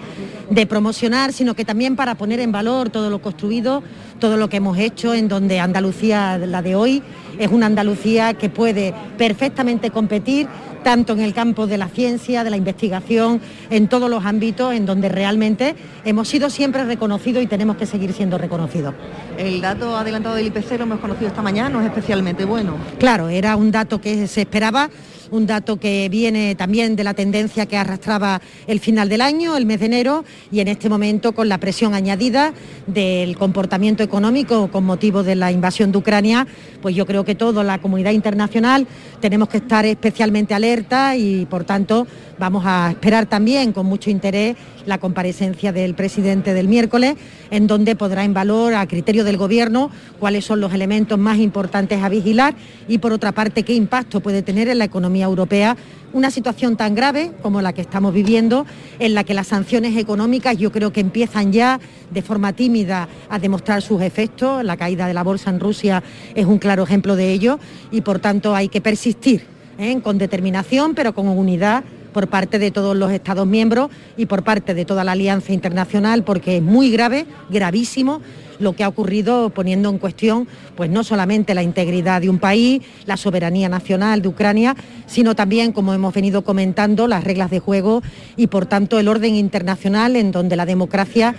[0.51, 3.83] de promocionar, sino que también para poner en valor todo lo construido,
[4.19, 7.03] todo lo que hemos hecho, en donde Andalucía, la de hoy,
[7.39, 10.49] es una Andalucía que puede perfectamente competir
[10.83, 13.41] tanto en el campo de la ciencia, de la investigación,
[13.71, 18.13] en todos los ámbitos en donde realmente hemos sido siempre reconocidos y tenemos que seguir
[18.13, 18.95] siendo reconocidos.
[19.39, 22.77] El dato adelantado del IPC lo hemos conocido esta mañana, no es especialmente bueno.
[22.99, 24.91] Claro, era un dato que se esperaba,
[25.33, 29.67] un dato que viene también de la tendencia que arrastraba el final del año, el
[29.67, 32.53] mes de enero, y en este momento con la presión añadida
[32.87, 36.47] del comportamiento económico con motivo de la invasión de Ucrania,
[36.83, 38.87] pues yo creo que toda la comunidad internacional
[39.21, 42.07] tenemos que estar especialmente alerta y por tanto
[42.39, 47.15] vamos a esperar también con mucho interés la comparecencia del presidente del miércoles,
[47.51, 52.03] en donde podrá en valor a criterio del gobierno cuáles son los elementos más importantes
[52.03, 52.55] a vigilar
[52.89, 55.77] y por otra parte qué impacto puede tener en la economía europea
[56.13, 58.67] una situación tan grave como la que estamos viviendo,
[58.99, 63.39] en la que las sanciones económicas yo creo que empiezan ya de forma tímida a
[63.39, 64.63] demostrar sus efectos.
[64.65, 66.03] La caída de la bolsa en Rusia
[66.35, 67.59] es un claro ejemplo de ello
[67.91, 69.47] y por tanto hay que persistir
[69.79, 69.99] ¿eh?
[70.03, 74.75] con determinación pero con unidad por parte de todos los Estados miembros y por parte
[74.75, 78.21] de toda la Alianza Internacional porque es muy grave, gravísimo
[78.59, 80.47] lo que ha ocurrido poniendo en cuestión
[80.77, 85.73] pues no solamente la integridad de un país, la soberanía nacional de Ucrania, sino también,
[85.73, 88.03] como hemos venido comentando, las reglas de juego
[88.37, 91.35] y por tanto el orden internacional en donde la democracia,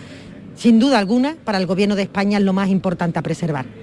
[0.55, 3.82] sin duda alguna, para el Gobierno de España es lo más importante a preservar.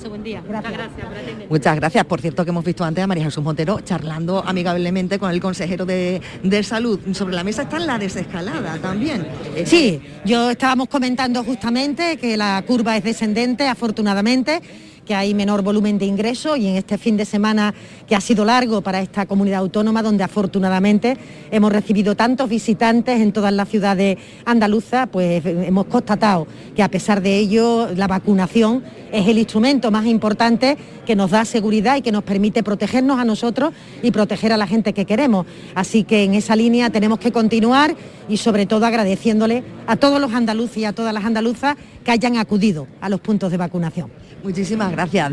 [0.00, 0.42] Pase buen día.
[0.48, 0.72] Gracias.
[0.72, 1.50] gracias.
[1.50, 2.04] Muchas gracias.
[2.06, 5.84] Por cierto, que hemos visto antes a María Jesús Montero charlando amigablemente con el consejero
[5.84, 6.98] de, de salud.
[7.12, 9.26] Sobre la mesa está la desescalada también.
[9.66, 14.62] Sí, yo estábamos comentando justamente que la curva es descendente, afortunadamente
[15.10, 17.74] que hay menor volumen de ingresos y en este fin de semana
[18.06, 21.16] que ha sido largo para esta comunidad autónoma donde afortunadamente
[21.50, 26.46] hemos recibido tantos visitantes en todas las ciudades andaluzas, pues hemos constatado
[26.76, 30.78] que a pesar de ello la vacunación es el instrumento más importante
[31.10, 34.68] que nos da seguridad y que nos permite protegernos a nosotros y proteger a la
[34.68, 35.44] gente que queremos.
[35.74, 37.96] Así que en esa línea tenemos que continuar
[38.28, 42.36] y sobre todo agradeciéndole a todos los andaluces y a todas las andaluzas que hayan
[42.36, 44.08] acudido a los puntos de vacunación.
[44.44, 45.32] Muchísimas gracias.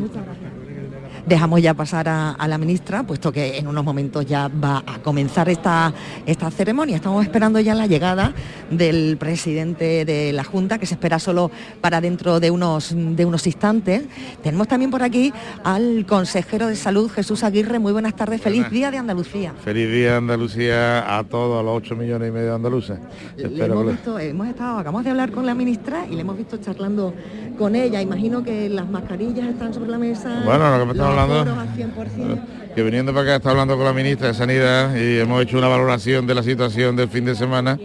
[1.28, 5.00] Dejamos ya pasar a, a la ministra, puesto que en unos momentos ya va a
[5.00, 5.94] comenzar esta,
[6.26, 6.96] esta ceremonia.
[6.96, 8.34] Estamos esperando ya la llegada
[8.72, 13.46] del presidente de la Junta, que se espera solo para dentro de unos, de unos
[13.46, 14.04] instantes.
[14.42, 15.34] Tenemos también por aquí
[15.66, 17.78] al consejero de salud, Jesús Aguirre.
[17.78, 18.72] Muy buenas tardes, feliz Buenas.
[18.72, 19.54] día de Andalucía.
[19.64, 23.00] Feliz día Andalucía a todos, a los 8 millones y medio de andaluces.
[23.38, 26.58] Hemos, que visto, hemos estado, acabamos de hablar con la ministra y le hemos visto
[26.58, 27.14] charlando
[27.58, 28.02] con ella.
[28.02, 30.42] Imagino que las mascarillas están sobre la mesa.
[30.46, 32.40] Bueno, lo que hablando- aforos al 100%.
[32.76, 35.68] que viniendo para acá está hablando con la ministra de Sanidad y hemos hecho una
[35.68, 37.80] valoración de la situación del fin de semana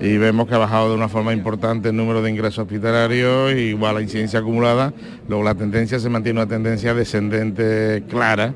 [0.00, 3.94] y vemos que ha bajado de una forma importante el número de ingresos hospitalarios, igual
[3.96, 4.92] la incidencia acumulada,
[5.28, 8.54] luego la tendencia se mantiene una tendencia descendente clara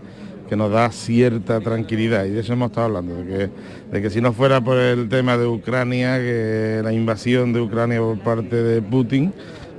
[0.49, 2.27] que nos da cierta tranquilidad.
[2.27, 3.51] Y de eso hemos estado hablando, de que,
[3.91, 7.99] de que si no fuera por el tema de Ucrania, que la invasión de Ucrania
[8.01, 9.33] por parte de Putin,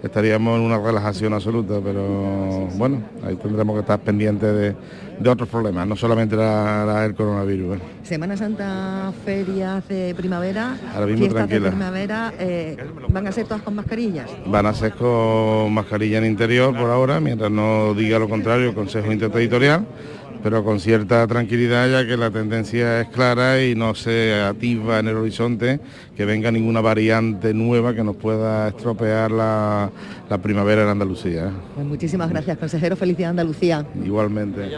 [0.03, 4.75] estaríamos en una relajación absoluta, pero bueno, ahí tendremos que estar pendientes de,
[5.19, 7.77] de otros problemas, no solamente la, la- el coronavirus.
[8.03, 11.69] Semana Santa, ferias de primavera, Ahora mismo fiestas de tranquila.
[11.69, 12.77] primavera, eh,
[13.09, 14.29] ¿van a ser todas con mascarillas?
[14.45, 18.75] Van a ser con mascarilla en interior por ahora, mientras no diga lo contrario el
[18.75, 19.85] Consejo Interterritorial,
[20.43, 25.07] pero con cierta tranquilidad ya que la tendencia es clara y no se atisba en
[25.07, 25.79] el horizonte
[26.17, 29.89] que venga ninguna variante nueva que nos pueda estropear la,
[30.29, 31.45] la primavera en Andalucía.
[31.45, 31.51] ¿eh?
[31.75, 32.97] Pues muchísimas gracias, consejero.
[32.97, 33.85] Felicidad Andalucía.
[34.03, 34.69] Igualmente.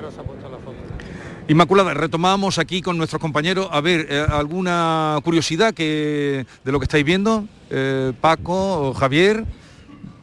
[1.47, 3.67] Inmaculada, retomamos aquí con nuestros compañeros.
[3.71, 7.45] A ver, eh, ¿alguna curiosidad que, de lo que estáis viendo?
[7.71, 9.45] Eh, Paco, Javier.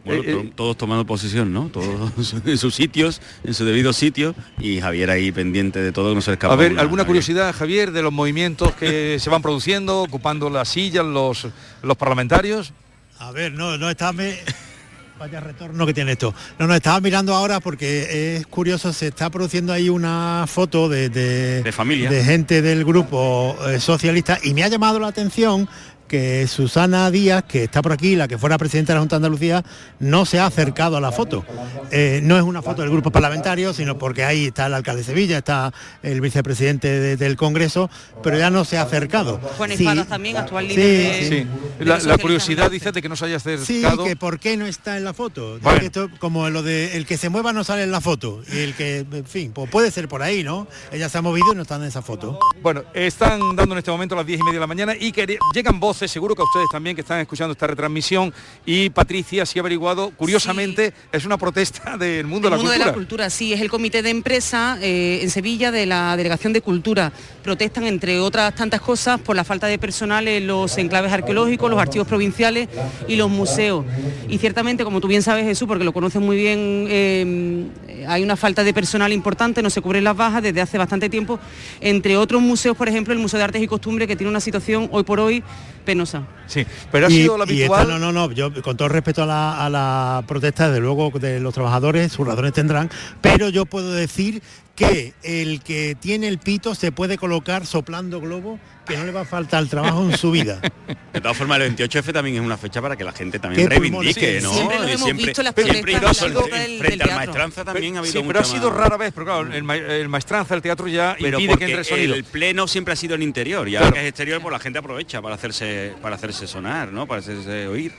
[0.04, 1.68] Bueno, Eh, eh, to- todos tomando posición, ¿no?
[1.68, 2.10] Todos
[2.46, 6.20] en sus sitios, en su debido sitio, y Javier ahí pendiente de todo, que no
[6.20, 6.54] se le escapa.
[6.54, 7.06] A ver, una, ¿alguna Javier.
[7.06, 11.46] curiosidad, Javier, de los movimientos que se van produciendo, ocupando las sillas los,
[11.82, 12.72] los parlamentarios?
[13.18, 14.12] A ver, no, no estaba...
[14.12, 14.38] me-
[15.18, 16.34] Vaya retorno que tiene esto.
[16.58, 21.10] No, no, estaba mirando ahora porque es curioso, se está produciendo ahí una foto de,
[21.10, 22.10] de, De familia.
[22.10, 25.68] de gente del grupo eh, socialista y me ha llamado la atención
[26.12, 29.20] que Susana Díaz, que está por aquí, la que fuera presidenta de la Junta de
[29.24, 29.64] Andalucía,
[29.98, 31.42] no se ha acercado a la foto.
[31.90, 35.06] Eh, no es una foto del grupo parlamentario, sino porque ahí está el alcalde de
[35.06, 35.72] Sevilla, está
[36.02, 37.88] el vicepresidente de- del Congreso,
[38.22, 39.38] pero ya no se ha acercado.
[39.56, 39.86] Juan Sí.
[40.06, 41.18] También, actual Sí, líder de...
[41.20, 41.28] sí.
[41.28, 41.46] Sí.
[41.78, 43.48] de La, curiosidad dice de que no se haya Sí,
[43.82, 44.04] acercado.
[44.04, 45.56] que por qué no está en la foto.
[45.56, 45.80] Ya Bueno.
[45.80, 48.42] que esto, como lo de el que se mueva no sale en la foto.
[48.52, 50.66] Y el que, en fin, pues puede ser por ahí, ¿no?
[50.92, 52.38] Ella se ha movido y no está en esa foto.
[52.62, 55.38] Bueno, están dando en este momento las 10 y media de la mañana y que
[55.54, 58.32] llegan voces, seguro que a ustedes también que están escuchando esta retransmisión.
[58.66, 62.72] Y Patricia, si ha averiguado, curiosamente, es una protesta del mundo, El de, la mundo
[62.72, 62.86] de cultura.
[62.86, 66.60] la cultura, sí, es el comité de empresa eh, en Sevilla de la Delegación de
[66.60, 67.12] Cultura.
[67.42, 71.80] Protestan, entre otras tantas cosas, por la falta de personal en los enclaves arqueológicos, los
[71.80, 72.68] archivos provinciales
[73.08, 73.84] y los museos.
[74.28, 77.66] Y ciertamente, como tú bien sabes, Jesús, porque lo conoces muy bien, eh,
[78.06, 81.38] hay una falta de personal importante, no se cubren las bajas desde hace bastante tiempo.
[81.80, 84.88] Entre otros museos, por ejemplo, el Museo de Artes y Costumbres, que tiene una situación
[84.92, 85.42] hoy por hoy
[85.92, 86.22] penosa.
[86.46, 87.88] Sí, pero ha Y- sido esta- habitual.
[87.88, 91.38] no, no, no, yo con todo respeto a la, a la protesta, desde luego de
[91.40, 94.42] los trabajadores, sus razones tendrán, pero yo puedo decir
[94.74, 99.20] que el que tiene el pito se puede colocar soplando globo, que no le va
[99.20, 100.60] a faltar el trabajo en su vida.
[101.12, 104.40] De todas formas, el 28F también es una fecha para que la gente también reivindique,
[104.40, 104.52] sí, ¿no?
[104.54, 107.16] siempre los Y hemos visto en las siempre del- frente del al teatro.
[107.16, 109.76] maestranza también ha habido sí, pero ha sido más- rara vez, pero claro, el, ma-
[109.76, 112.14] el maestranza, el teatro ya pero impide que porque entre sonido.
[112.14, 113.86] el pleno siempre ha sido en interior y Claro.
[113.86, 117.20] ahora que es exterior pues la gente aprovecha para hacerse para hacerse sonar no para
[117.20, 117.92] hacerse oír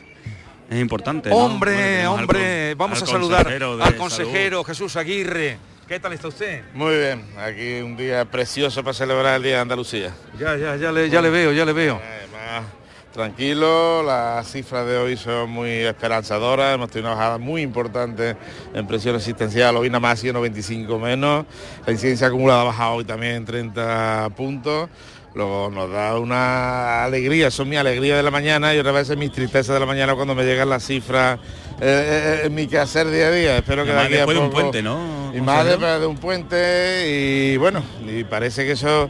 [0.69, 1.35] es importante ¿no?
[1.35, 3.97] Bueno, Hombre, al hombre, vamos al a saludar de al salud.
[3.97, 5.57] consejero Jesús Aguirre.
[5.87, 6.63] ¿Qué tal está usted?
[6.73, 10.13] Muy bien, aquí un día precioso para celebrar el Día de Andalucía.
[10.39, 11.99] Ya, ya, ya le, ya le veo, ya le veo.
[12.01, 12.71] Además,
[13.11, 18.37] tranquilo, las cifras de hoy son muy esperanzadoras, hemos tenido una bajada muy importante
[18.73, 21.45] en presión existencial, hoy nada más ha sido 95 menos,
[21.85, 24.89] la incidencia acumulada ha bajado hoy también en 30 puntos.
[25.35, 29.17] Luego nos da una alegría, son mi alegría de la mañana y otra vez es
[29.17, 31.39] mi tristeza de la mañana cuando me llegan las cifras
[31.85, 33.57] eh, eh, en mi quehacer día a día.
[33.57, 36.17] Espero Y que de a después de un puente, ¿no, Y más después de un
[36.17, 39.09] puente y bueno, y parece que eso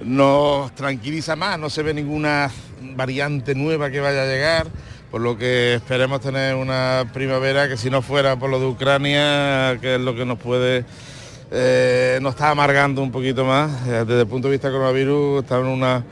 [0.00, 2.48] nos tranquiliza más, no se ve ninguna
[2.94, 4.68] variante nueva que vaya a llegar,
[5.10, 9.78] por lo que esperemos tener una primavera que si no fuera por lo de Ucrania,
[9.80, 10.84] que es lo que nos puede,
[11.50, 15.42] eh, nos está amargando un poquito más, eh, desde el punto de vista del coronavirus
[15.42, 16.04] está en una,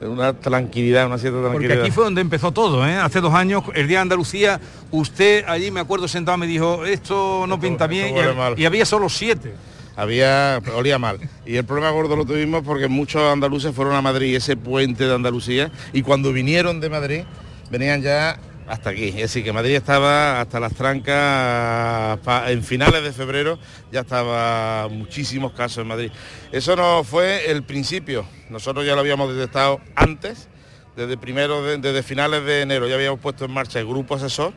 [0.00, 1.82] una tranquilidad, una cierta Porque tranquilidad.
[1.82, 2.96] aquí fue donde empezó todo, ¿eh?
[2.96, 7.46] Hace dos años, el día de Andalucía, usted allí me acuerdo sentado me dijo, esto
[7.48, 8.14] no pinta bien
[8.56, 9.54] y, y había solo siete.
[9.96, 14.36] había olía mal y el problema gordo lo tuvimos porque muchos andaluces fueron a Madrid
[14.36, 17.22] ese puente de Andalucía y cuando vinieron de Madrid
[17.68, 19.08] venían ya hasta aquí.
[19.08, 23.58] Es decir que Madrid estaba hasta las trancas en finales de febrero
[23.90, 26.10] ya estaba muchísimos casos en Madrid.
[26.52, 28.26] Eso no fue el principio.
[28.50, 30.48] Nosotros ya lo habíamos detectado antes
[30.96, 32.86] desde primero de- desde finales de enero.
[32.88, 34.52] Ya habíamos puesto en marcha el grupo asesor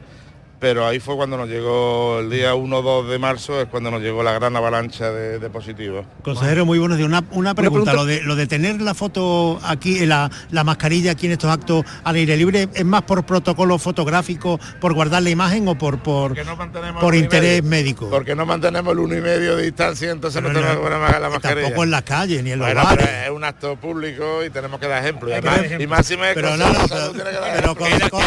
[0.61, 4.21] pero ahí fue cuando nos llegó el día 1-2 de marzo, es cuando nos llegó
[4.21, 6.05] la gran avalancha de, de positivos.
[6.21, 7.07] Consejero, muy buenos días.
[7.09, 10.63] Una, una pregunta, pregunta- Lo, de, lo de tener la foto aquí, eh, la, la
[10.63, 15.23] mascarilla aquí en estos actos al aire libre, ¿es más por protocolo fotográfico, por guardar
[15.23, 17.69] la imagen o por, por, por uno y interés medio.
[17.83, 18.09] médico?
[18.11, 20.93] Porque no mantenemos el uno y medio de distancia, entonces no, Pero tenemos no- que
[20.95, 21.61] poner más la mascarilla.
[21.63, 23.07] Tampoco en las calles ni en los Bueno, bares.
[23.07, 25.27] pero es un acto público y tenemos que dar ejemplo.
[25.27, 25.83] Y, Hay que además- dar ejemplo.
[25.83, 28.09] y máxime Pero no, no, pero- tiene que dar pero ejemplo.
[28.11, 28.21] con-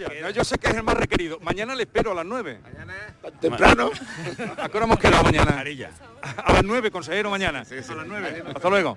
[0.00, 1.38] Ya, Yo sé que es el más requerido.
[1.40, 2.58] Mañana le espero a las 9.
[3.40, 3.90] Temprano.
[4.58, 5.62] ¿A qué hora hemos quedado mañana?
[6.36, 7.60] A las 9, consejero, mañana.
[7.60, 8.42] A las 9.
[8.54, 8.96] Hasta luego.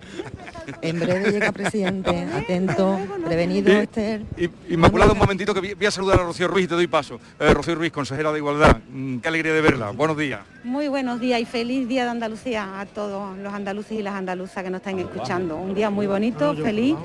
[0.82, 4.22] En breve llega presidente, atento, prevenido, Esther.
[4.70, 7.20] Inmaculado, un momentito que voy voy a saludar a Rocío Ruiz y te doy paso.
[7.40, 8.78] Eh, Rocío Ruiz, consejera de Igualdad.
[8.90, 9.92] Mm, Qué alegría de verla.
[9.92, 10.42] Buenos días.
[10.64, 14.64] Muy buenos días y feliz día de Andalucía a todos los andaluces y las andaluzas
[14.64, 15.56] que nos están escuchando.
[15.56, 16.96] Un día muy bonito, feliz,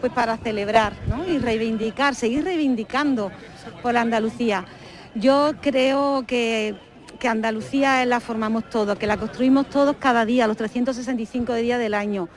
[0.00, 1.26] pues para celebrar ¿no?
[1.28, 3.30] y reivindicar, seguir reivindicando
[3.82, 4.64] por Andalucía.
[5.14, 6.74] Yo creo que,
[7.18, 11.94] que Andalucía la formamos todos, que la construimos todos cada día, los 365 días del
[11.94, 12.28] año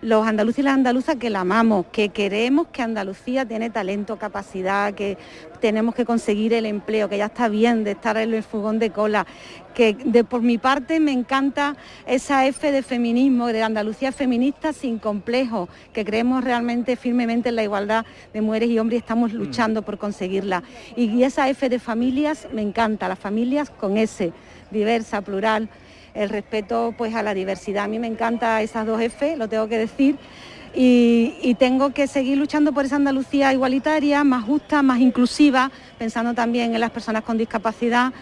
[0.00, 4.94] los andaluces y las andaluzas que la amamos, que queremos que Andalucía tiene talento, capacidad,
[4.94, 5.18] que
[5.60, 8.90] tenemos que conseguir el empleo, que ya está bien de estar en el fugón de
[8.90, 9.26] cola,
[9.74, 14.98] que de, por mi parte me encanta esa F de feminismo, de Andalucía feminista sin
[14.98, 19.82] complejo, que creemos realmente firmemente en la igualdad de mujeres y hombres y estamos luchando
[19.82, 20.62] por conseguirla.
[20.96, 24.32] Y, y esa F de familias me encanta, las familias con S,
[24.70, 25.68] diversa, plural
[26.18, 27.84] el respeto pues a la diversidad.
[27.84, 30.16] A mí me encanta esas dos F, lo tengo que decir.
[30.74, 36.74] Y, tengo que seguir luchando por esa Andalucía igualitaria, más justa, más inclusiva, pensando también
[36.74, 38.12] en las personas con discapacidad,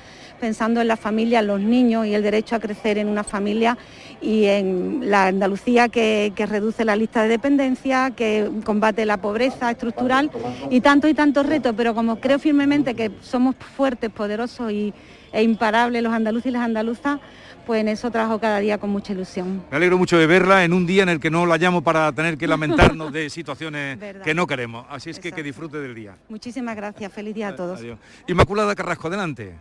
[0.40, 3.76] pensando en la familia, en los niños y el derecho a crecer en una familia
[4.22, 9.70] y en la Andalucía que, que reduce la lista de dependencia, que combate la pobreza
[9.70, 10.30] estructural
[10.70, 14.94] y tantos y tantos retos, pero como creo firmemente que somos fuertes, poderosos y,
[15.32, 17.20] e imparables los andaluces y las andaluzas,
[17.66, 19.64] pues en eso trabajo cada día con mucha ilusión.
[19.70, 22.12] Me alegro mucho de verla en un día en el que no la llamo para
[22.12, 24.86] tener que lamentarnos de situaciones que no queremos.
[24.88, 26.16] Así es que que disfrute del día.
[26.28, 27.80] Muchísimas gracias, feliz día a todos.
[27.80, 27.98] Adiós.
[28.28, 29.54] Inmaculada Carrasco, adelante.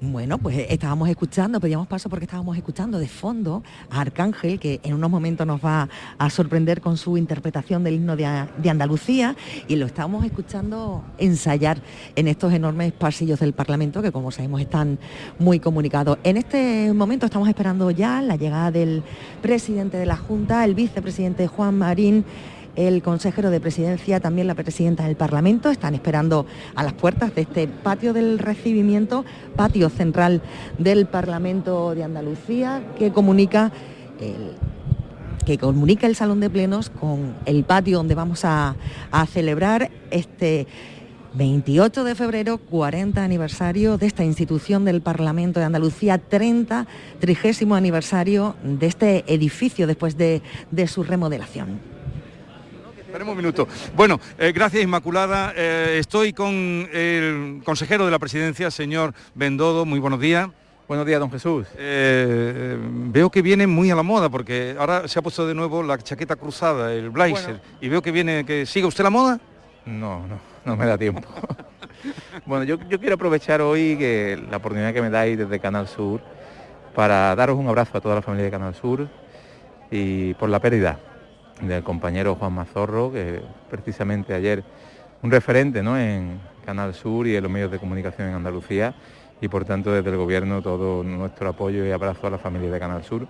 [0.00, 4.94] Bueno, pues estábamos escuchando, pedíamos paso porque estábamos escuchando de fondo a Arcángel, que en
[4.94, 9.36] unos momentos nos va a sorprender con su interpretación del himno de Andalucía,
[9.68, 11.78] y lo estábamos escuchando ensayar
[12.14, 14.98] en estos enormes pasillos del Parlamento, que como sabemos están
[15.38, 16.18] muy comunicados.
[16.22, 19.02] En este momento estamos esperando ya la llegada del
[19.42, 22.24] presidente de la Junta, el vicepresidente Juan Marín,
[22.76, 27.42] el consejero de presidencia, también la presidenta del Parlamento, están esperando a las puertas de
[27.42, 29.24] este patio del recibimiento,
[29.56, 30.42] patio central
[30.78, 33.72] del Parlamento de Andalucía, que comunica
[34.20, 34.54] el
[35.44, 38.74] que comunica el salón de plenos con el patio donde vamos a,
[39.12, 40.66] a celebrar este
[41.36, 46.86] 28 de febrero, 40 aniversario de esta institución del Parlamento de Andalucía, 30,
[47.20, 51.78] trigésimo aniversario de este edificio después de, de su remodelación.
[52.98, 53.68] Esperemos un minuto.
[53.94, 55.52] Bueno, eh, gracias Inmaculada.
[55.54, 59.84] Eh, estoy con el consejero de la presidencia, señor Bendodo.
[59.84, 60.48] Muy buenos días.
[60.88, 61.66] Buenos días, don Jesús.
[61.76, 65.82] Eh, veo que viene muy a la moda porque ahora se ha puesto de nuevo
[65.82, 67.60] la chaqueta cruzada, el blazer, Bueno.
[67.80, 69.38] y veo que viene, que sigue usted la moda.
[69.86, 71.28] No, no, no me da tiempo.
[72.46, 76.20] bueno, yo, yo quiero aprovechar hoy que la oportunidad que me dais desde Canal Sur
[76.94, 79.06] para daros un abrazo a toda la familia de Canal Sur
[79.90, 80.98] y por la pérdida
[81.60, 84.64] del compañero Juan Mazorro, que precisamente ayer
[85.22, 85.96] un referente ¿no?
[85.98, 88.94] en Canal Sur y en los medios de comunicación en Andalucía
[89.40, 92.80] y por tanto desde el gobierno todo nuestro apoyo y abrazo a la familia de
[92.80, 93.28] Canal Sur.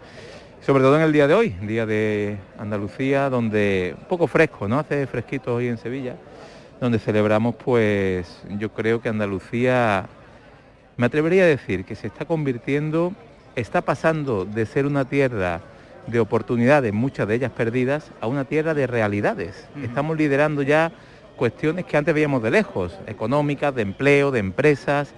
[0.64, 4.78] Sobre todo en el día de hoy, día de Andalucía, donde un poco fresco, ¿no?
[4.78, 6.16] Hace fresquito hoy en Sevilla,
[6.80, 10.06] donde celebramos pues yo creo que Andalucía,
[10.96, 13.12] me atrevería a decir que se está convirtiendo,
[13.54, 15.60] está pasando de ser una tierra
[16.06, 19.68] de oportunidades, muchas de ellas perdidas, a una tierra de realidades.
[19.82, 20.92] Estamos liderando ya
[21.36, 25.12] cuestiones que antes veíamos de lejos, económicas, de empleo, de empresas.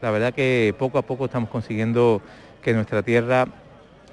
[0.00, 2.20] La verdad que poco a poco estamos consiguiendo
[2.60, 3.46] que nuestra tierra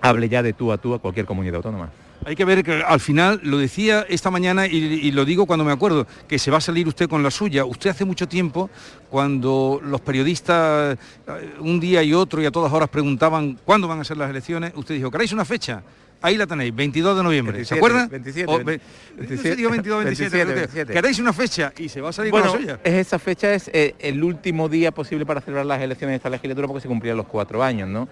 [0.01, 1.89] hable ya de tú a tú a cualquier comunidad autónoma.
[2.25, 5.63] Hay que ver que al final, lo decía esta mañana y, y lo digo cuando
[5.63, 7.63] me acuerdo, que se va a salir usted con la suya.
[7.65, 8.69] Usted hace mucho tiempo,
[9.09, 14.01] cuando los periodistas eh, un día y otro y a todas horas preguntaban cuándo van
[14.01, 15.81] a ser las elecciones, usted dijo, ¿queréis una fecha?
[16.21, 17.53] Ahí la tenéis, 22 de noviembre.
[17.53, 18.07] 27, ¿Se acuerda?
[18.09, 18.81] 27, O ve-
[19.17, 20.93] 27, digo 22, 27, 27, pero que- 27.
[20.93, 21.71] ¿Queréis una fecha?
[21.77, 22.79] Y se va a salir Bueno, con la suya.
[22.83, 26.29] es esa fecha es eh, el último día posible para celebrar las elecciones de esta
[26.29, 28.09] legislatura porque se cumplían los cuatro años, ¿no?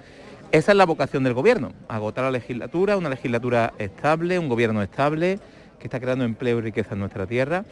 [0.52, 5.40] Esa es la vocación del gobierno, agotar la legislatura, una legislatura estable, un gobierno estable,
[5.78, 7.66] que está creando empleo y riqueza en nuestra tierra.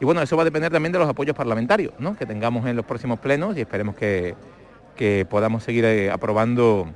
[0.00, 2.16] Y bueno, eso va a depender también de los apoyos parlamentarios, ¿no?
[2.16, 4.36] Que tengamos en los próximos plenos y esperemos que,
[4.96, 6.86] que podamos seguir eh, aprobando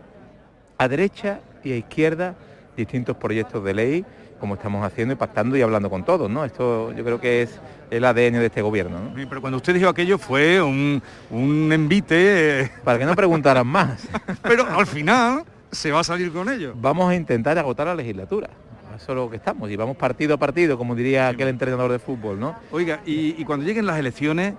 [0.79, 2.37] a derecha y a izquierda
[2.77, 4.05] distintos proyectos de ley
[4.39, 6.45] como estamos haciendo y pactando y hablando con todos, ¿no?
[6.45, 7.59] Esto yo creo que es
[7.91, 9.17] el ADN de este gobierno, ¿no?
[9.17, 12.61] Sí, Pero cuando usted dijo aquello fue un, un envite...
[12.63, 14.07] eh, Para que no preguntaran más.
[14.43, 16.75] pero al final se va a salir con ello.
[16.77, 18.49] Vamos a intentar agotar la legislatura.
[18.97, 19.71] Eso es lo que estamos.
[19.71, 22.57] Y vamos partido a partido, como diría aquel entrenador de fútbol, ¿no?
[22.71, 24.55] Oiga, y, y cuando lleguen las elecciones,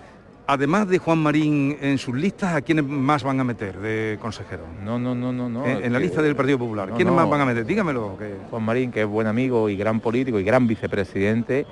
[0.48, 4.64] además de Juan Marín en sus listas, ¿a quiénes más van a meter de consejero?
[4.84, 5.66] No, no, no, no, no.
[5.66, 6.90] En, en la que- lista del Partido Popular.
[6.90, 7.20] No, ¿Quiénes no.
[7.20, 7.66] más van a meter?
[7.66, 8.18] Dígamelo.
[8.18, 11.66] que- Juan Marín, que es buen amigo y gran político y gran vicepresidente,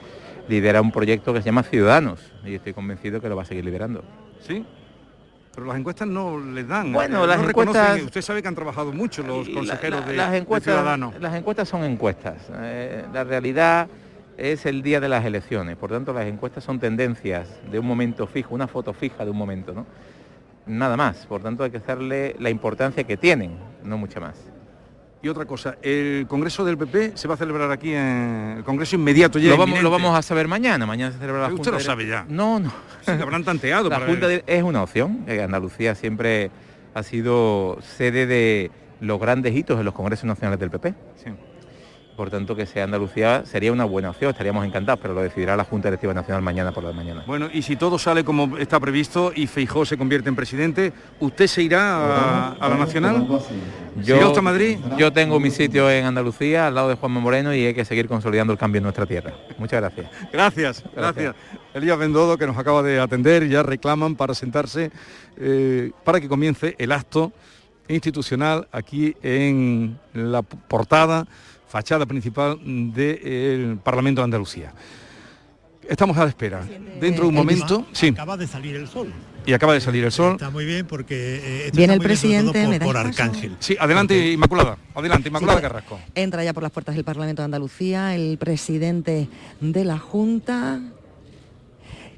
[0.48, 3.66] lidera un proyecto que se llama Ciudadanos y estoy convencido que lo va a seguir
[3.66, 4.04] liderando.
[4.46, 4.64] ¿Sí?
[5.54, 6.92] Pero las encuestas no les dan.
[6.92, 10.06] Bueno, eh, las no reconocen- encuestas- Usted sabe que han trabajado mucho los consejeros la-
[10.08, 11.14] de, las de encuestas, Ciudadanos.
[11.22, 12.36] Las encuestas son encuestas.
[12.54, 13.88] Eh, la realidad
[14.38, 15.78] es el día de las elecciones.
[15.78, 19.38] Por tanto, las encuestas son tendencias de un momento fijo, una foto fija de un
[19.38, 19.86] momento, ¿no?
[20.68, 21.26] Nada más.
[21.26, 24.36] Por tanto, hay que darle la importancia que tienen, no mucha más.
[25.22, 28.96] Y otra cosa, el Congreso del PP se va a celebrar aquí en el Congreso
[28.96, 29.50] inmediato ya.
[29.50, 30.86] Lo vamos, lo vamos a saber mañana.
[30.86, 32.26] Mañana se celebra la Usted Junta lo de- sabe ya.
[32.30, 32.70] No, no.
[33.02, 33.90] Sí, que habrán tanteado.
[33.90, 35.24] La para- Junta de- es una opción.
[35.28, 36.52] Eh, Andalucía siempre
[36.94, 38.70] ha sido sede de
[39.00, 40.94] los grandes hitos en los congresos nacionales del PP.
[42.16, 45.66] Por tanto, que sea Andalucía sería una buena opción, estaríamos encantados, pero lo decidirá la
[45.66, 47.24] Junta Electiva Nacional mañana por la mañana.
[47.28, 51.48] Bueno, y si todo sale como está previsto y Feijó se convierte en presidente, ¿usted
[51.48, 53.28] se irá a, a la Nacional?
[54.02, 54.78] ¿Se irá usted a Madrid?
[54.98, 58.08] yo tengo mi sitio en Andalucía, al lado de Juanma Moreno, y hay que seguir
[58.08, 59.34] consolidando el cambio en nuestra tierra.
[59.58, 60.10] Muchas gracias.
[60.32, 61.36] Gracias, gracias.
[61.74, 64.92] Elías Bendodo, que nos acaba de atender, ya reclaman para sentarse,
[65.38, 67.34] eh, para que comience el acto
[67.88, 71.28] institucional aquí en la portada,
[71.76, 72.58] fachada principal
[72.94, 74.72] del Parlamento de Andalucía.
[75.90, 76.66] Estamos a la espera.
[77.02, 79.12] Dentro de un momento, sí, Acaba de salir el sol.
[79.46, 80.36] y acaba de salir el sol.
[80.36, 82.96] Está muy bien porque eh, Viene el presidente, ¿me por?
[82.96, 83.58] Arcángel.
[83.60, 86.00] Sí, adelante Inmaculada, adelante Inmaculada Sí, Carrasco.
[86.16, 89.28] Entra ya por las puertas del Parlamento de Andalucía el presidente
[89.60, 90.80] de la Junta.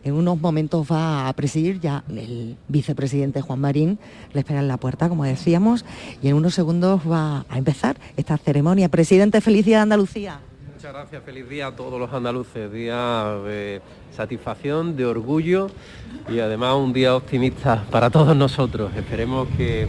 [0.03, 3.99] En unos momentos va a presidir ya el vicepresidente Juan Marín,
[4.33, 5.85] le espera en la puerta, como decíamos,
[6.21, 8.89] y en unos segundos va a empezar esta ceremonia.
[8.89, 10.39] Presidente, feliz día de Andalucía.
[10.73, 13.81] Muchas gracias, feliz día a todos los andaluces, día de
[14.15, 15.71] satisfacción, de orgullo
[16.29, 18.91] y además un día optimista para todos nosotros.
[18.95, 19.87] Esperemos que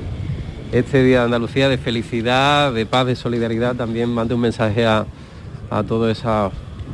[0.72, 5.04] este día de Andalucía de felicidad, de paz, de solidaridad también mande un mensaje a,
[5.68, 6.52] a todos esos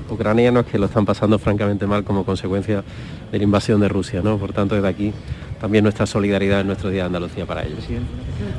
[0.09, 2.85] ucranianos que lo están pasando francamente mal como consecuencia
[3.31, 4.21] de la invasión de Rusia.
[4.23, 4.39] ¿no?
[4.39, 5.13] Por tanto, desde aquí
[5.61, 7.85] también nuestra solidaridad en nuestro día de Andalucía para ellos.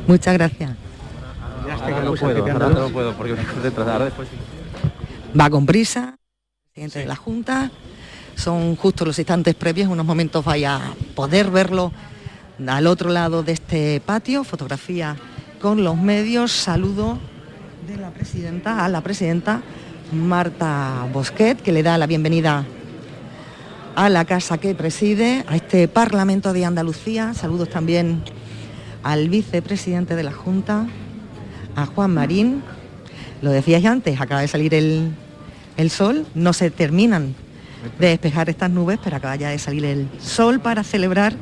[0.07, 0.71] Muchas gracias.
[1.69, 4.37] Ahora no puedo, ahora no puedo porque me tengo detrás, ahora después sí.
[5.39, 6.17] Va con prisa,
[6.71, 7.71] presidente de la Junta.
[8.35, 11.91] Son justo los instantes previos, en unos momentos vaya a poder verlo
[12.65, 15.15] al otro lado de este patio, fotografía
[15.61, 17.17] con los medios, saludo
[17.87, 19.61] de la presidenta a la presidenta
[20.11, 22.65] Marta Bosquet, que le da la bienvenida
[23.95, 27.33] a la casa que preside, a este Parlamento de Andalucía.
[27.33, 28.23] Saludos también
[29.03, 30.87] al vicepresidente de la Junta,
[31.75, 32.61] a Juan Marín.
[33.41, 35.11] Lo decías antes, acaba de salir el,
[35.77, 37.35] el sol, no se terminan
[37.99, 41.33] de despejar estas nubes, pero acaba ya de salir el sol para celebrar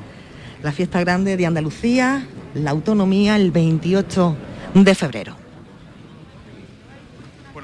[0.62, 4.36] la fiesta grande de Andalucía, la autonomía, el 28
[4.74, 5.43] de febrero.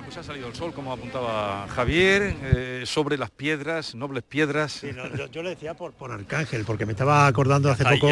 [0.09, 4.81] Pues ha salido el sol, como apuntaba Javier, eh, sobre las piedras, nobles piedras.
[4.81, 8.11] yo, yo le decía por, por Arcángel, porque me estaba acordando hace ahí, poco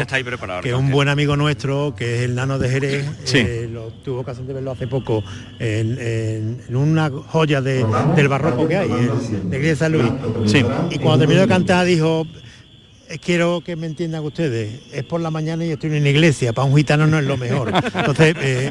[0.62, 3.38] que un buen amigo nuestro, que es el nano de Jerez, Sí.
[3.38, 5.24] eh, lo, tuvo ocasión de verlo hace poco
[5.58, 7.84] en, en- en una joya de-
[8.14, 10.12] del barroco que hay, en la iglesia de San Luis.
[10.52, 10.64] Sí.
[10.90, 12.24] Y cuando terminó de cantar dijo,
[13.08, 16.52] "Eh, quiero que me entiendan ustedes, es por la mañana y estoy en una iglesia,
[16.52, 17.72] para un gitano no es lo mejor.
[17.94, 18.70] Entonces, eh,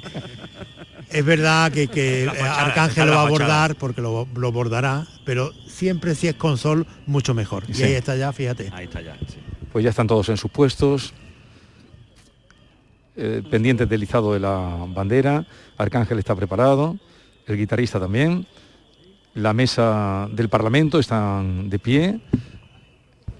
[1.09, 5.51] es verdad que, que eh, Arcángel lo va a abordar porque lo, lo bordará, pero
[5.67, 7.63] siempre si es con sol, mucho mejor.
[7.67, 8.69] Y ahí está ya, fíjate.
[8.73, 9.15] Ahí está ya.
[9.27, 9.37] sí.
[9.71, 11.13] Pues ya están todos en sus puestos,
[13.15, 15.45] eh, pendientes del izado de la bandera,
[15.77, 16.97] Arcángel está preparado,
[17.45, 18.47] el guitarrista también,
[19.33, 22.19] la mesa del Parlamento están de pie,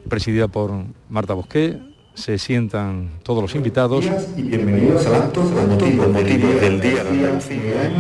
[0.10, 0.72] presidida por
[1.10, 1.80] Marta Bosqué,
[2.18, 4.06] se sientan todos los invitados.
[4.36, 7.94] y bienvenidos al acto con motivo, motivo del Día de Andalucía.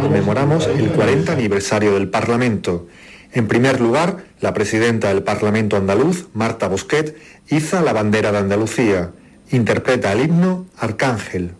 [0.00, 2.88] Conmemoramos el 40 aniversario del Parlamento.
[3.32, 7.16] En primer lugar, la presidenta del Parlamento andaluz, Marta Bosquet,
[7.48, 9.12] iza la bandera de Andalucía.
[9.52, 11.52] Interpreta el himno Arcángel.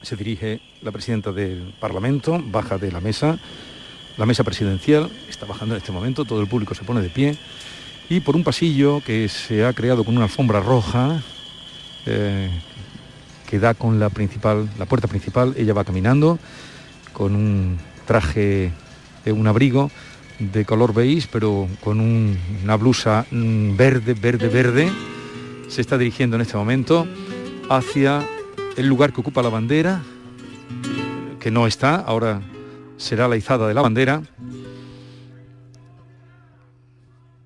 [0.00, 3.38] Se dirige la presidenta del Parlamento, baja de la mesa,
[4.16, 7.38] la mesa presidencial está bajando en este momento, todo el público se pone de pie
[8.10, 11.22] y por un pasillo que se ha creado con una alfombra roja
[12.06, 12.50] eh,
[13.48, 16.38] que da con la principal, la puerta principal, ella va caminando
[17.12, 18.72] con un traje,
[19.26, 19.90] un abrigo
[20.40, 24.90] de color beige, pero con un- una blusa mm, verde, verde, verde.
[25.68, 27.06] Se está dirigiendo en este momento
[27.68, 28.26] hacia
[28.76, 30.02] el lugar que ocupa la bandera,
[31.38, 32.40] que no está, ahora
[32.96, 34.22] será la izada de la bandera.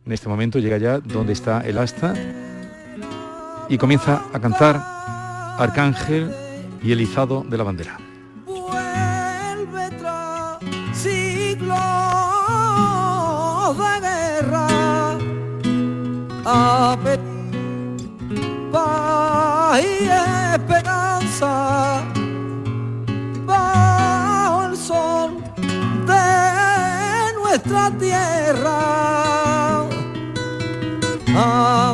[0.07, 2.13] En este momento llega ya donde está el asta
[3.71, 4.79] y comienza a cantar
[5.59, 6.31] Arcángel
[6.83, 7.99] y el izado de la bandera.
[13.75, 14.67] De guerra
[16.45, 16.99] a
[18.71, 20.05] paz y
[20.55, 22.03] esperanza
[23.47, 25.43] bajo el sol
[26.07, 29.24] de nuestra tierra.
[31.37, 31.94] of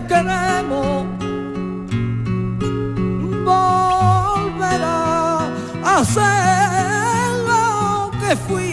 [0.00, 1.06] queremos
[3.44, 5.50] volver a
[5.98, 8.71] hacer lo que fuimos.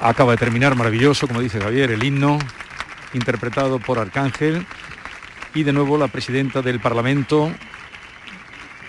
[0.00, 2.38] Acaba de terminar maravilloso, como dice Javier, el himno
[3.14, 4.64] interpretado por Arcángel
[5.54, 7.50] y de nuevo la presidenta del Parlamento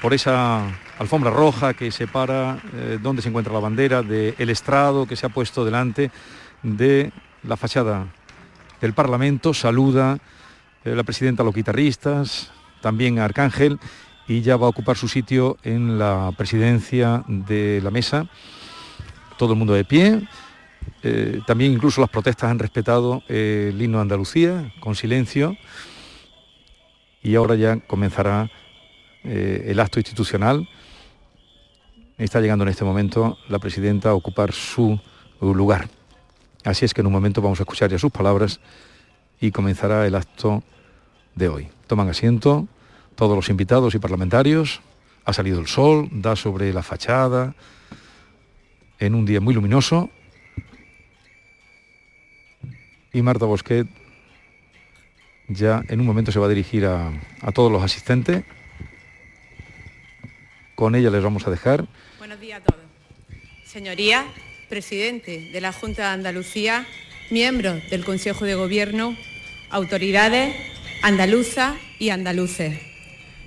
[0.04, 0.62] por esa
[1.00, 5.30] alfombra roja que separa eh, donde se encuentra la bandera del estrado que se ha
[5.30, 6.12] puesto delante
[6.62, 7.12] de
[7.44, 8.06] la fachada
[8.80, 10.20] del Parlamento, saluda
[10.84, 12.52] eh, la presidenta a los guitarristas,
[12.82, 13.80] también a Arcángel
[14.28, 18.28] y ya va a ocupar su sitio en la presidencia de la mesa.
[19.38, 20.22] Todo el mundo de pie.
[21.04, 25.58] Eh, también incluso las protestas han respetado eh, el himno de Andalucía con silencio
[27.24, 28.52] y ahora ya comenzará
[29.24, 30.70] eh, el acto institucional.
[32.18, 35.00] Está llegando en este momento la presidenta a ocupar su
[35.40, 35.90] lugar.
[36.64, 38.60] Así es que en un momento vamos a escuchar ya sus palabras
[39.40, 40.64] y comenzará el acto
[41.34, 41.70] de hoy.
[41.88, 42.68] Toman asiento
[43.16, 44.82] todos los invitados y parlamentarios.
[45.26, 47.56] Ha salido el sol, da sobre la fachada
[49.00, 50.12] en un día muy luminoso.
[53.14, 53.88] Y Marta Bosquet
[55.48, 58.44] ya en un momento se va a dirigir a, a todos los asistentes.
[60.76, 61.88] Con ella les vamos a dejar.
[62.18, 62.82] Buenos días a todos.
[63.66, 64.26] Señorías,
[64.70, 66.86] presidente de la Junta de Andalucía,
[67.30, 69.16] miembros del Consejo de Gobierno,
[69.70, 70.56] autoridades
[71.02, 72.91] andaluzas y andaluces.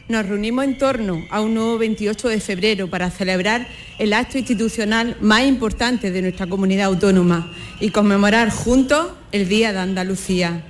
[0.06, 3.66] Nos reunimos en torno a un nuevo 28 de febrero para celebrar
[3.98, 7.50] el acto institucional más importante de nuestra comunidad autónoma
[7.80, 10.62] y conmemorar juntos el Día de Andalucía.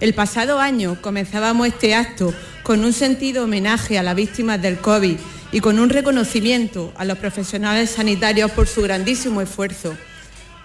[0.00, 5.18] El pasado año comenzábamos este acto con un sentido homenaje a las víctimas del COVID
[5.52, 9.94] y con un reconocimiento a los profesionales sanitarios por su grandísimo esfuerzo.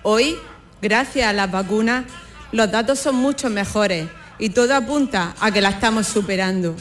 [0.04, 0.38] Hoy,
[0.82, 2.06] gracias a las vacunas,
[2.54, 4.08] los datos son mucho mejores
[4.40, 6.74] y todo apunta a que la estamos superando.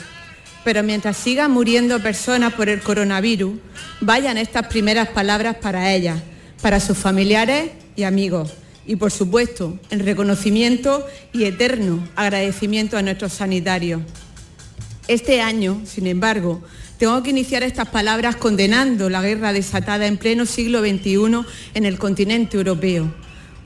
[0.66, 3.54] Pero mientras sigan muriendo personas por el coronavirus,
[4.00, 6.20] vayan estas primeras palabras para ellas,
[6.60, 8.52] para sus familiares y amigos.
[8.84, 14.02] Y por supuesto, en reconocimiento y eterno agradecimiento a nuestros sanitarios.
[15.06, 16.64] Este año, sin embargo,
[16.98, 21.96] tengo que iniciar estas palabras condenando la guerra desatada en pleno siglo XXI en el
[21.96, 23.14] continente europeo.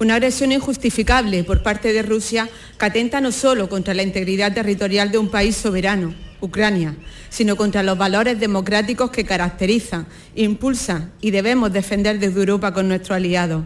[0.01, 5.11] Una agresión injustificable por parte de Rusia que atenta no solo contra la integridad territorial
[5.11, 6.95] de un país soberano, Ucrania,
[7.28, 13.16] sino contra los valores democráticos que caracterizan, impulsan y debemos defender desde Europa con nuestros
[13.16, 13.64] aliados.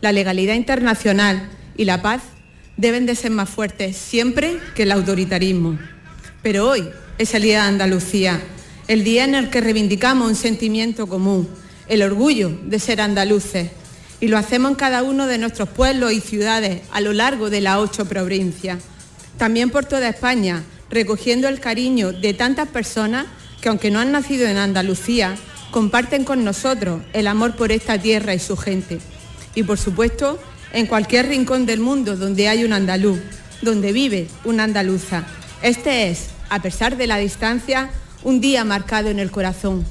[0.00, 2.22] La legalidad internacional y la paz
[2.76, 5.78] deben de ser más fuertes siempre que el autoritarismo.
[6.42, 6.88] Pero hoy
[7.18, 8.40] es el Día de Andalucía
[8.88, 11.48] el día en el que reivindicamos un sentimiento común,
[11.88, 13.70] el orgullo de ser andaluces.
[14.20, 17.60] Y lo hacemos en cada uno de nuestros pueblos y ciudades a lo largo de
[17.60, 18.78] las ocho provincias.
[19.38, 23.26] También por toda España, recogiendo el cariño de tantas personas
[23.60, 25.36] que aunque no han nacido en Andalucía,
[25.70, 28.98] comparten con nosotros el amor por esta tierra y su gente.
[29.54, 30.38] Y por supuesto,
[30.72, 33.18] en cualquier rincón del mundo donde hay un andaluz,
[33.62, 35.24] donde vive una andaluza.
[35.62, 37.90] Este es, a pesar de la distancia,
[38.22, 39.84] un día marcado en el corazón,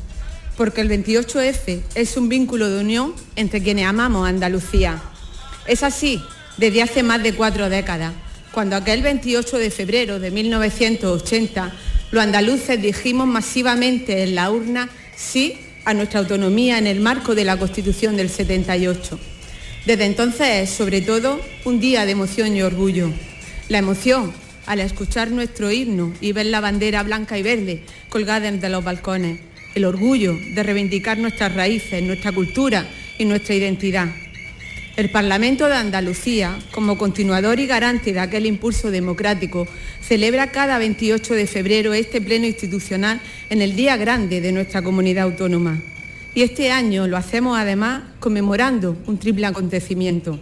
[0.57, 5.01] porque el 28F es un vínculo de unión entre quienes amamos Andalucía.
[5.67, 6.21] Es así
[6.57, 8.13] desde hace más de cuatro décadas,
[8.55, 11.73] cuando aquel 28 de febrero de 1980
[12.11, 17.43] los andaluces dijimos masivamente en la urna sí a nuestra autonomía en el marco de
[17.43, 19.19] la Constitución del 78.
[19.85, 23.11] Desde entonces es, sobre todo, un día de emoción y orgullo.
[23.67, 24.31] La emoción
[24.67, 29.41] al escuchar nuestro himno y ver la bandera blanca y verde colgada entre los balcones,
[29.75, 32.87] el orgullo de reivindicar nuestras raíces, nuestra cultura
[33.17, 34.07] y nuestra identidad.
[34.97, 39.67] El Parlamento de Andalucía, como continuador y garante de aquel impulso democrático,
[40.01, 43.19] celebra cada 28 de febrero este pleno institucional
[43.49, 45.81] en el día grande de nuestra comunidad autónoma.
[46.33, 50.39] Y este año lo hacemos además conmemorando un triple acontecimiento.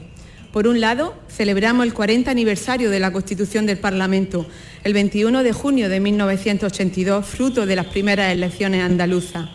[0.51, 4.45] Por un lado, celebramos el 40 aniversario de la Constitución del Parlamento,
[4.83, 9.49] el 21 de junio de 1982, fruto de las primeras elecciones andaluzas.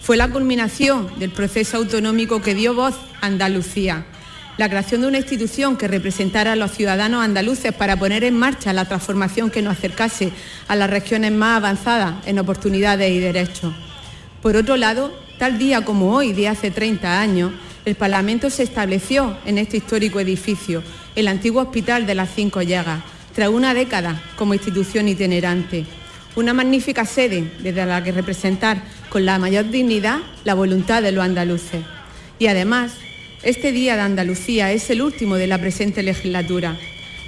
[0.00, 4.06] Fue la culminación del proceso autonómico que dio voz a Andalucía,
[4.60, 8.74] la creación de una institución que representara a los ciudadanos andaluces para poner en marcha
[8.74, 10.32] la transformación que nos acercase
[10.68, 13.72] a las regiones más avanzadas en oportunidades y derechos.
[14.42, 17.52] Por otro lado, tal día como hoy, de hace 30 años,
[17.86, 20.82] el Parlamento se estableció en este histórico edificio,
[21.16, 23.00] el antiguo Hospital de las Cinco Llagas,
[23.34, 25.86] tras una década como institución itinerante.
[26.36, 31.24] Una magnífica sede desde la que representar con la mayor dignidad la voluntad de los
[31.24, 31.82] andaluces.
[32.38, 32.92] Y además,
[33.42, 36.76] este Día de Andalucía es el último de la presente legislatura.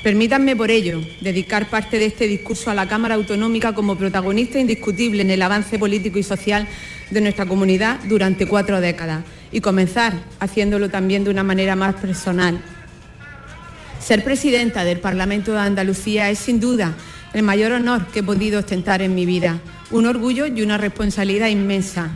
[0.03, 5.23] Permítanme por ello dedicar parte de este discurso a la Cámara Autonómica como protagonista indiscutible
[5.23, 6.69] en el avance político y social
[7.11, 12.61] de nuestra comunidad durante cuatro décadas y comenzar haciéndolo también de una manera más personal.
[13.99, 16.95] Ser presidenta del Parlamento de Andalucía es sin duda
[17.33, 19.61] el mayor honor que he podido ostentar en mi vida,
[19.91, 22.11] un orgullo y una responsabilidad inmensa.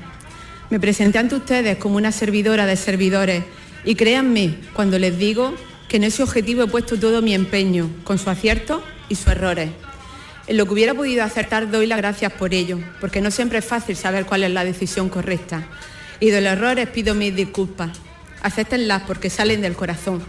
[0.69, 3.45] Me presenté ante ustedes como una servidora de servidores
[3.87, 5.55] y créanme cuando les digo
[5.89, 9.71] que en ese objetivo he puesto todo mi empeño, con sus aciertos y sus errores.
[10.49, 13.65] En lo que hubiera podido acertar doy las gracias por ello, porque no siempre es
[13.65, 15.65] fácil saber cuál es la decisión correcta.
[16.19, 17.97] Y de los errores pido mis disculpas.
[18.43, 20.23] Acéptenlas porque salen del corazón,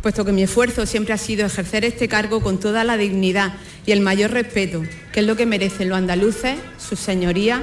[0.00, 3.92] puesto que mi esfuerzo siempre ha sido ejercer este cargo con toda la dignidad y
[3.92, 4.82] el mayor respeto,
[5.12, 7.62] que es lo que merecen los andaluces, sus señorías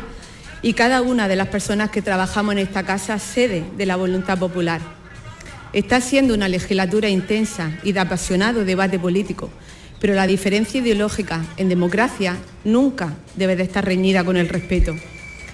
[0.61, 4.37] y cada una de las personas que trabajamos en esta casa sede de la voluntad
[4.37, 4.98] popular.
[5.71, 9.51] Está siendo una legislatura intensa y de apasionado debate político,
[10.01, 14.95] pero la diferencia ideológica en democracia nunca debe de estar reñida con el respeto.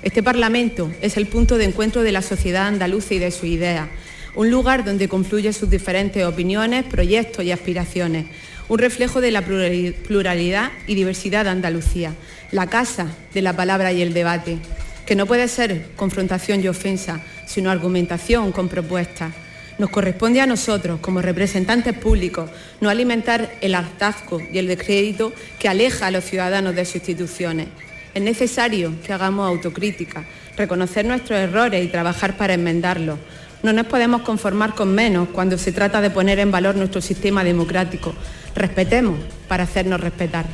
[0.03, 3.89] Este Parlamento es el punto de encuentro de la sociedad andaluza y de sus ideas,
[4.35, 8.27] un lugar donde confluyen sus diferentes opiniones, proyectos y aspiraciones,
[8.69, 12.13] un reflejo de la pluralidad y diversidad de Andalucía,
[12.51, 14.59] la casa de la palabra y el debate,
[15.05, 19.33] que no puede ser confrontación y ofensa, sino argumentación con propuestas.
[19.77, 22.49] Nos corresponde a nosotros, como representantes públicos,
[22.79, 27.67] no alimentar el hartazgo y el descrédito que aleja a los ciudadanos de sus instituciones.
[28.13, 33.19] Es necesario que hagamos autocrítica, reconocer nuestros errores y trabajar para enmendarlos.
[33.63, 37.43] No nos podemos conformar con menos cuando se trata de poner en valor nuestro sistema
[37.43, 38.13] democrático.
[38.55, 39.19] Respetemos
[39.49, 40.45] para hacernos respetar.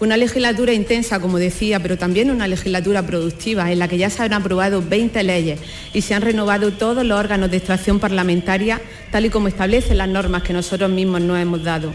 [0.00, 4.24] Una legislatura intensa, como decía, pero también una legislatura productiva en la que ya se
[4.24, 5.60] han aprobado 20 leyes
[5.92, 8.80] y se han renovado todos los órganos de extracción parlamentaria
[9.12, 11.92] tal y como establecen las normas que nosotros mismos nos hemos dado.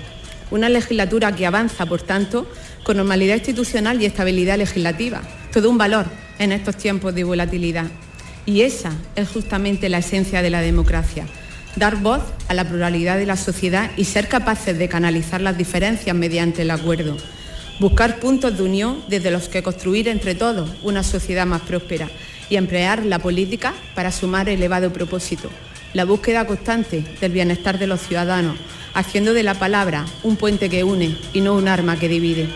[0.50, 2.50] Una legislatura que avanza, por tanto,
[2.84, 5.22] con normalidad institucional y estabilidad legislativa.
[5.52, 6.06] Todo un valor
[6.40, 7.88] en estos tiempos de volatilidad.
[8.46, 11.26] Y esa es justamente la esencia de la democracia.
[11.76, 16.16] Dar voz a la pluralidad de la sociedad y ser capaces de canalizar las diferencias
[16.16, 17.18] mediante el acuerdo.
[17.80, 22.10] Buscar puntos de unión desde los que construir entre todos una sociedad más próspera
[22.50, 25.50] y emplear la política para sumar elevado propósito.
[25.94, 28.58] La búsqueda constante del bienestar de los ciudadanos,
[28.94, 32.50] haciendo de la palabra un puente que une y no un arma que divide.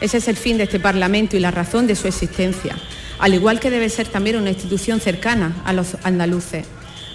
[0.00, 2.76] Ese es el fin de este Parlamento y la razón de su existencia,
[3.18, 6.66] al igual que debe ser también una institución cercana a los andaluces.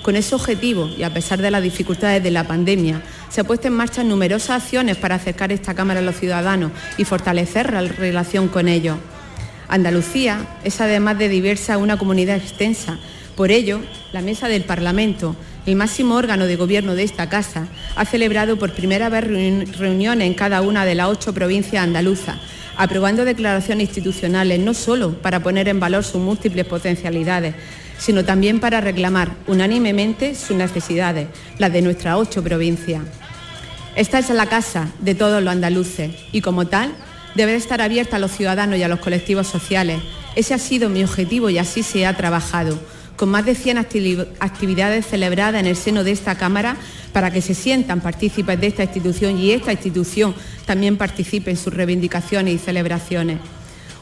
[0.01, 3.67] Con ese objetivo, y a pesar de las dificultades de la pandemia, se han puesto
[3.67, 8.47] en marcha numerosas acciones para acercar esta Cámara a los ciudadanos y fortalecer la relación
[8.47, 8.97] con ellos.
[9.67, 12.97] Andalucía es además de diversa una comunidad extensa.
[13.35, 13.79] Por ello,
[14.11, 15.35] la Mesa del Parlamento,
[15.67, 19.23] el máximo órgano de gobierno de esta casa, ha celebrado por primera vez
[19.77, 22.37] reuniones en cada una de las ocho provincias andaluzas,
[22.75, 27.53] aprobando declaraciones institucionales no solo para poner en valor sus múltiples potencialidades,
[28.01, 31.27] sino también para reclamar unánimemente sus necesidades,
[31.59, 33.03] las de nuestras ocho provincias.
[33.95, 36.93] Esta es la casa de todos los andaluces y como tal
[37.35, 40.01] debe estar abierta a los ciudadanos y a los colectivos sociales.
[40.35, 42.79] Ese ha sido mi objetivo y así se ha trabajado,
[43.17, 46.77] con más de 100 actividades celebradas en el seno de esta Cámara
[47.13, 50.33] para que se sientan partícipes de esta institución y esta institución
[50.65, 53.37] también participe en sus reivindicaciones y celebraciones.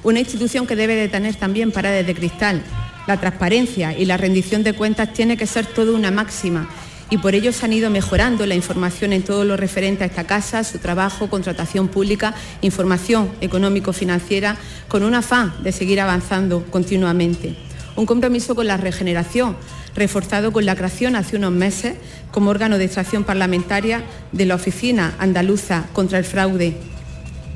[0.04, 2.64] Una institución que debe de tener también paredes de cristal.
[3.10, 6.70] La transparencia y la rendición de cuentas tiene que ser todo una máxima
[7.10, 10.28] y por ello se han ido mejorando la información en todo lo referente a esta
[10.28, 14.58] casa, su trabajo, contratación pública, información económico-financiera,
[14.88, 17.56] con un afán de seguir avanzando continuamente.
[17.96, 19.58] Un compromiso con la regeneración,
[19.96, 21.96] reforzado con la creación hace unos meses
[22.30, 24.04] como órgano de extracción parlamentaria
[24.34, 26.78] de la Oficina Andaluza contra el Fraude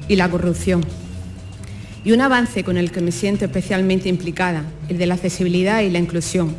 [0.08, 1.03] y la Corrupción.
[2.04, 5.90] Y un avance con el que me siento especialmente implicada, el de la accesibilidad y
[5.90, 6.56] la inclusión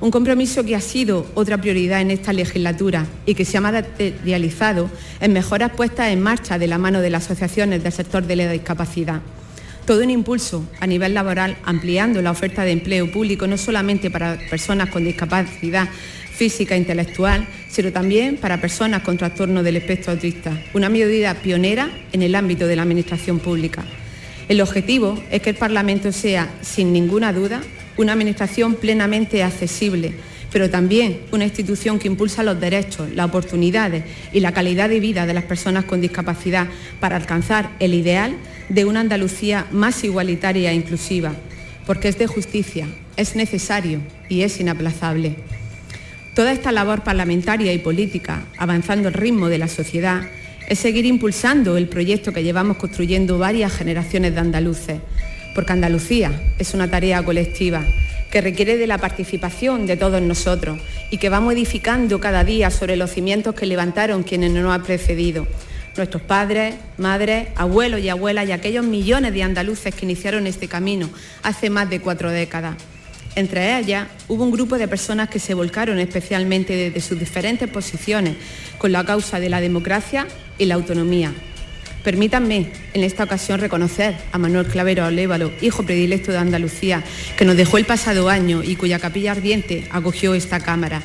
[0.00, 4.90] un compromiso que ha sido otra prioridad en esta legislatura y que se ha materializado
[5.20, 8.50] en mejoras puestas en marcha de la mano de las asociaciones del sector de la
[8.50, 9.20] discapacidad.
[9.86, 14.38] Todo un impulso a nivel laboral ampliando la oferta de empleo público no solamente para
[14.48, 15.88] personas con discapacidad
[16.32, 21.90] física e intelectual, sino también para personas con trastorno del espectro autista, una medida pionera
[22.12, 23.84] en el ámbito de la Administración pública.
[24.50, 27.60] El objetivo es que el Parlamento sea, sin ninguna duda,
[27.96, 30.12] una administración plenamente accesible,
[30.50, 35.24] pero también una institución que impulsa los derechos, las oportunidades y la calidad de vida
[35.24, 36.66] de las personas con discapacidad
[36.98, 38.34] para alcanzar el ideal
[38.68, 41.32] de una Andalucía más igualitaria e inclusiva,
[41.86, 45.36] porque es de justicia, es necesario y es inaplazable.
[46.34, 50.22] Toda esta labor parlamentaria y política, avanzando el ritmo de la sociedad,
[50.70, 55.00] es seguir impulsando el proyecto que llevamos construyendo varias generaciones de andaluces,
[55.52, 57.84] porque Andalucía es una tarea colectiva
[58.30, 60.78] que requiere de la participación de todos nosotros
[61.10, 65.48] y que vamos edificando cada día sobre los cimientos que levantaron quienes nos han precedido,
[65.96, 71.10] nuestros padres, madres, abuelos y abuelas y aquellos millones de andaluces que iniciaron este camino
[71.42, 72.76] hace más de cuatro décadas.
[73.36, 78.36] Entre ellas hubo un grupo de personas que se volcaron especialmente desde sus diferentes posiciones
[78.78, 80.26] con la causa de la democracia
[80.58, 81.32] y la autonomía,
[82.04, 87.04] Permítanme en esta ocasión reconocer a Manuel Clavero Alévalo, hijo predilecto de Andalucía,
[87.36, 91.02] que nos dejó el pasado año y cuya capilla ardiente acogió esta Cámara.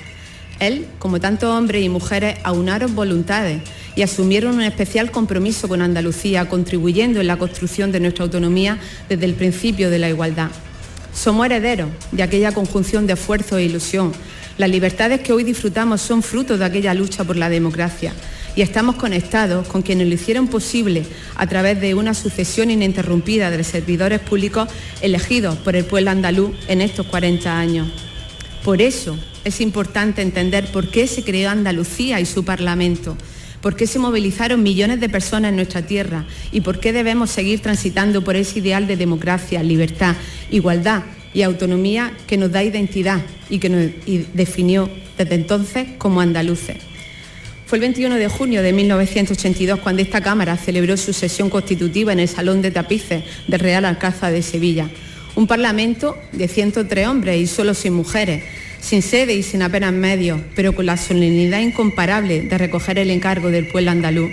[0.62, 3.60] Él, como tantos hombres y mujeres, aunaron voluntades
[3.98, 9.26] y asumieron un especial compromiso con Andalucía, contribuyendo en la construcción de nuestra autonomía desde
[9.26, 10.50] el principio de la igualdad.
[11.16, 14.12] Somos herederos de aquella conjunción de esfuerzo e ilusión.
[14.58, 18.14] Las libertades que hoy disfrutamos son fruto de aquella lucha por la democracia
[18.56, 21.06] y estamos conectados con quienes lo hicieron posible
[21.36, 24.70] a través de una sucesión ininterrumpida de servidores públicos
[25.02, 27.88] elegidos por el pueblo andaluz en estos 40 años.
[28.64, 33.16] Por eso es importante entender por qué se creó Andalucía y su Parlamento,
[33.66, 37.62] por qué se movilizaron millones de personas en nuestra tierra y por qué debemos seguir
[37.62, 40.16] transitando por ese ideal de democracia, libertad,
[40.52, 41.02] igualdad
[41.34, 43.90] y autonomía que nos da identidad y que nos
[44.36, 44.88] definió
[45.18, 46.78] desde entonces como andaluces.
[47.66, 52.20] Fue el 21 de junio de 1982 cuando esta Cámara celebró su sesión constitutiva en
[52.20, 54.92] el Salón de Tapices del Real Alcázar de Sevilla.
[55.34, 58.44] Un parlamento de 103 hombres y solo sin mujeres,
[58.86, 63.50] sin sede y sin apenas medios, pero con la solemnidad incomparable de recoger el encargo
[63.50, 64.30] del pueblo andaluz.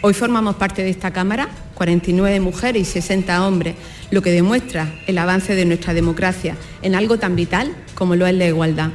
[0.00, 3.76] Hoy formamos parte de esta Cámara, 49 mujeres y 60 hombres,
[4.10, 8.34] lo que demuestra el avance de nuestra democracia en algo tan vital como lo es
[8.34, 8.90] la igualdad.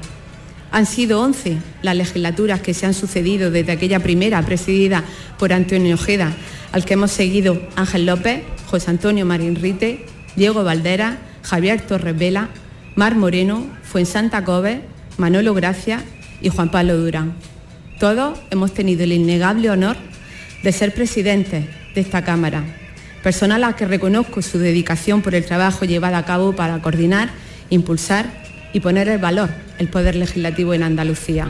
[0.73, 5.05] Han sido 11 las legislaturas que se han sucedido desde aquella primera presidida
[5.39, 6.33] por Antonio Ojeda,
[6.73, 10.05] al que hemos seguido Ángel López, José Antonio Marín Rite,
[10.35, 12.49] Diego Valdera, Javier Torres Vela,
[12.95, 14.81] Mar Moreno, Fuensanta Cobe,
[15.17, 16.03] Manolo Gracia
[16.41, 17.33] y Juan Pablo Durán.
[17.99, 19.97] Todos hemos tenido el innegable honor
[20.61, 21.65] de ser presidentes
[21.95, 22.63] de esta Cámara,
[23.23, 27.29] personas a las que reconozco su dedicación por el trabajo llevado a cabo para coordinar,
[27.69, 28.25] impulsar
[28.73, 31.47] y poner el valor el poder legislativo en Andalucía.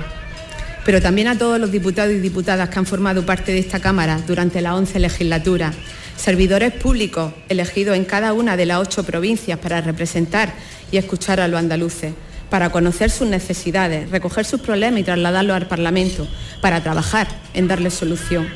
[0.85, 4.19] Pero también a todos los diputados y diputadas que han formado parte de esta Cámara
[4.27, 5.73] durante la 11 legislatura,
[6.17, 10.53] servidores públicos elegidos en cada una de las ocho provincias para representar
[10.91, 12.13] y escuchar a los andaluces,
[12.49, 16.27] para conocer sus necesidades, recoger sus problemas y trasladarlos al Parlamento,
[16.61, 18.47] para trabajar en darles solución.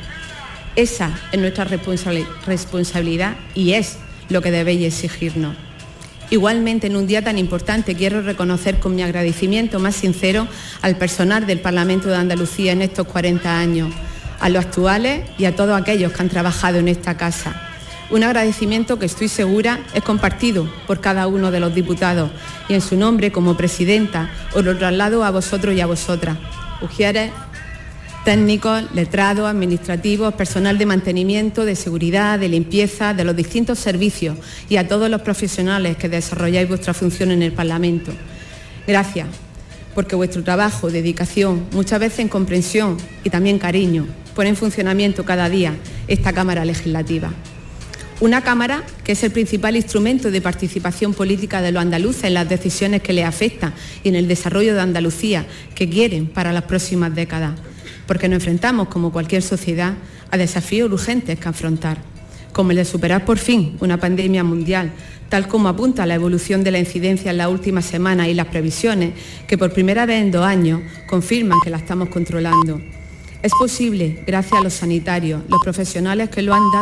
[0.76, 3.96] Esa es nuestra responsabilidad y es
[4.28, 5.56] lo que debéis exigirnos.
[6.30, 10.46] Igualmente, en un día tan importante, quiero reconocer con mi agradecimiento más sincero
[10.82, 13.92] al personal del Parlamento de Andalucía en estos 40 años,
[14.40, 17.60] a los actuales y a todos aquellos que han trabajado en esta casa.
[18.10, 22.30] Un agradecimiento que estoy segura es compartido por cada uno de los diputados
[22.68, 26.38] y en su nombre como presidenta os lo traslado a vosotros y a vosotras.
[26.80, 27.30] Ujieres,
[28.24, 34.38] técnicos, letrados, administrativos, personal de mantenimiento, de seguridad, de limpieza, de los distintos servicios
[34.70, 38.12] y a todos los profesionales que desarrolláis vuestra función en el Parlamento.
[38.86, 39.26] Gracias,
[39.98, 45.48] porque vuestro trabajo, dedicación, muchas veces en comprensión y también cariño, pone en funcionamiento cada
[45.48, 45.74] día
[46.06, 47.32] esta Cámara Legislativa.
[48.20, 52.48] Una Cámara que es el principal instrumento de participación política de los andaluces en las
[52.48, 53.74] decisiones que les afectan
[54.04, 57.54] y en el desarrollo de Andalucía que quieren para las próximas décadas
[58.06, 59.94] porque nos enfrentamos, como cualquier sociedad,
[60.30, 61.98] a desafíos urgentes que afrontar,
[62.58, 64.90] como el de superar por fin una pandemia mundial,
[65.28, 69.12] tal como apunta la evolución de la incidencia en las últimas semanas y las previsiones,
[69.46, 72.80] que por primera vez en dos años confirman que la estamos controlando.
[73.44, 76.76] Es posible gracias a los sanitarios, los profesionales que lo han dado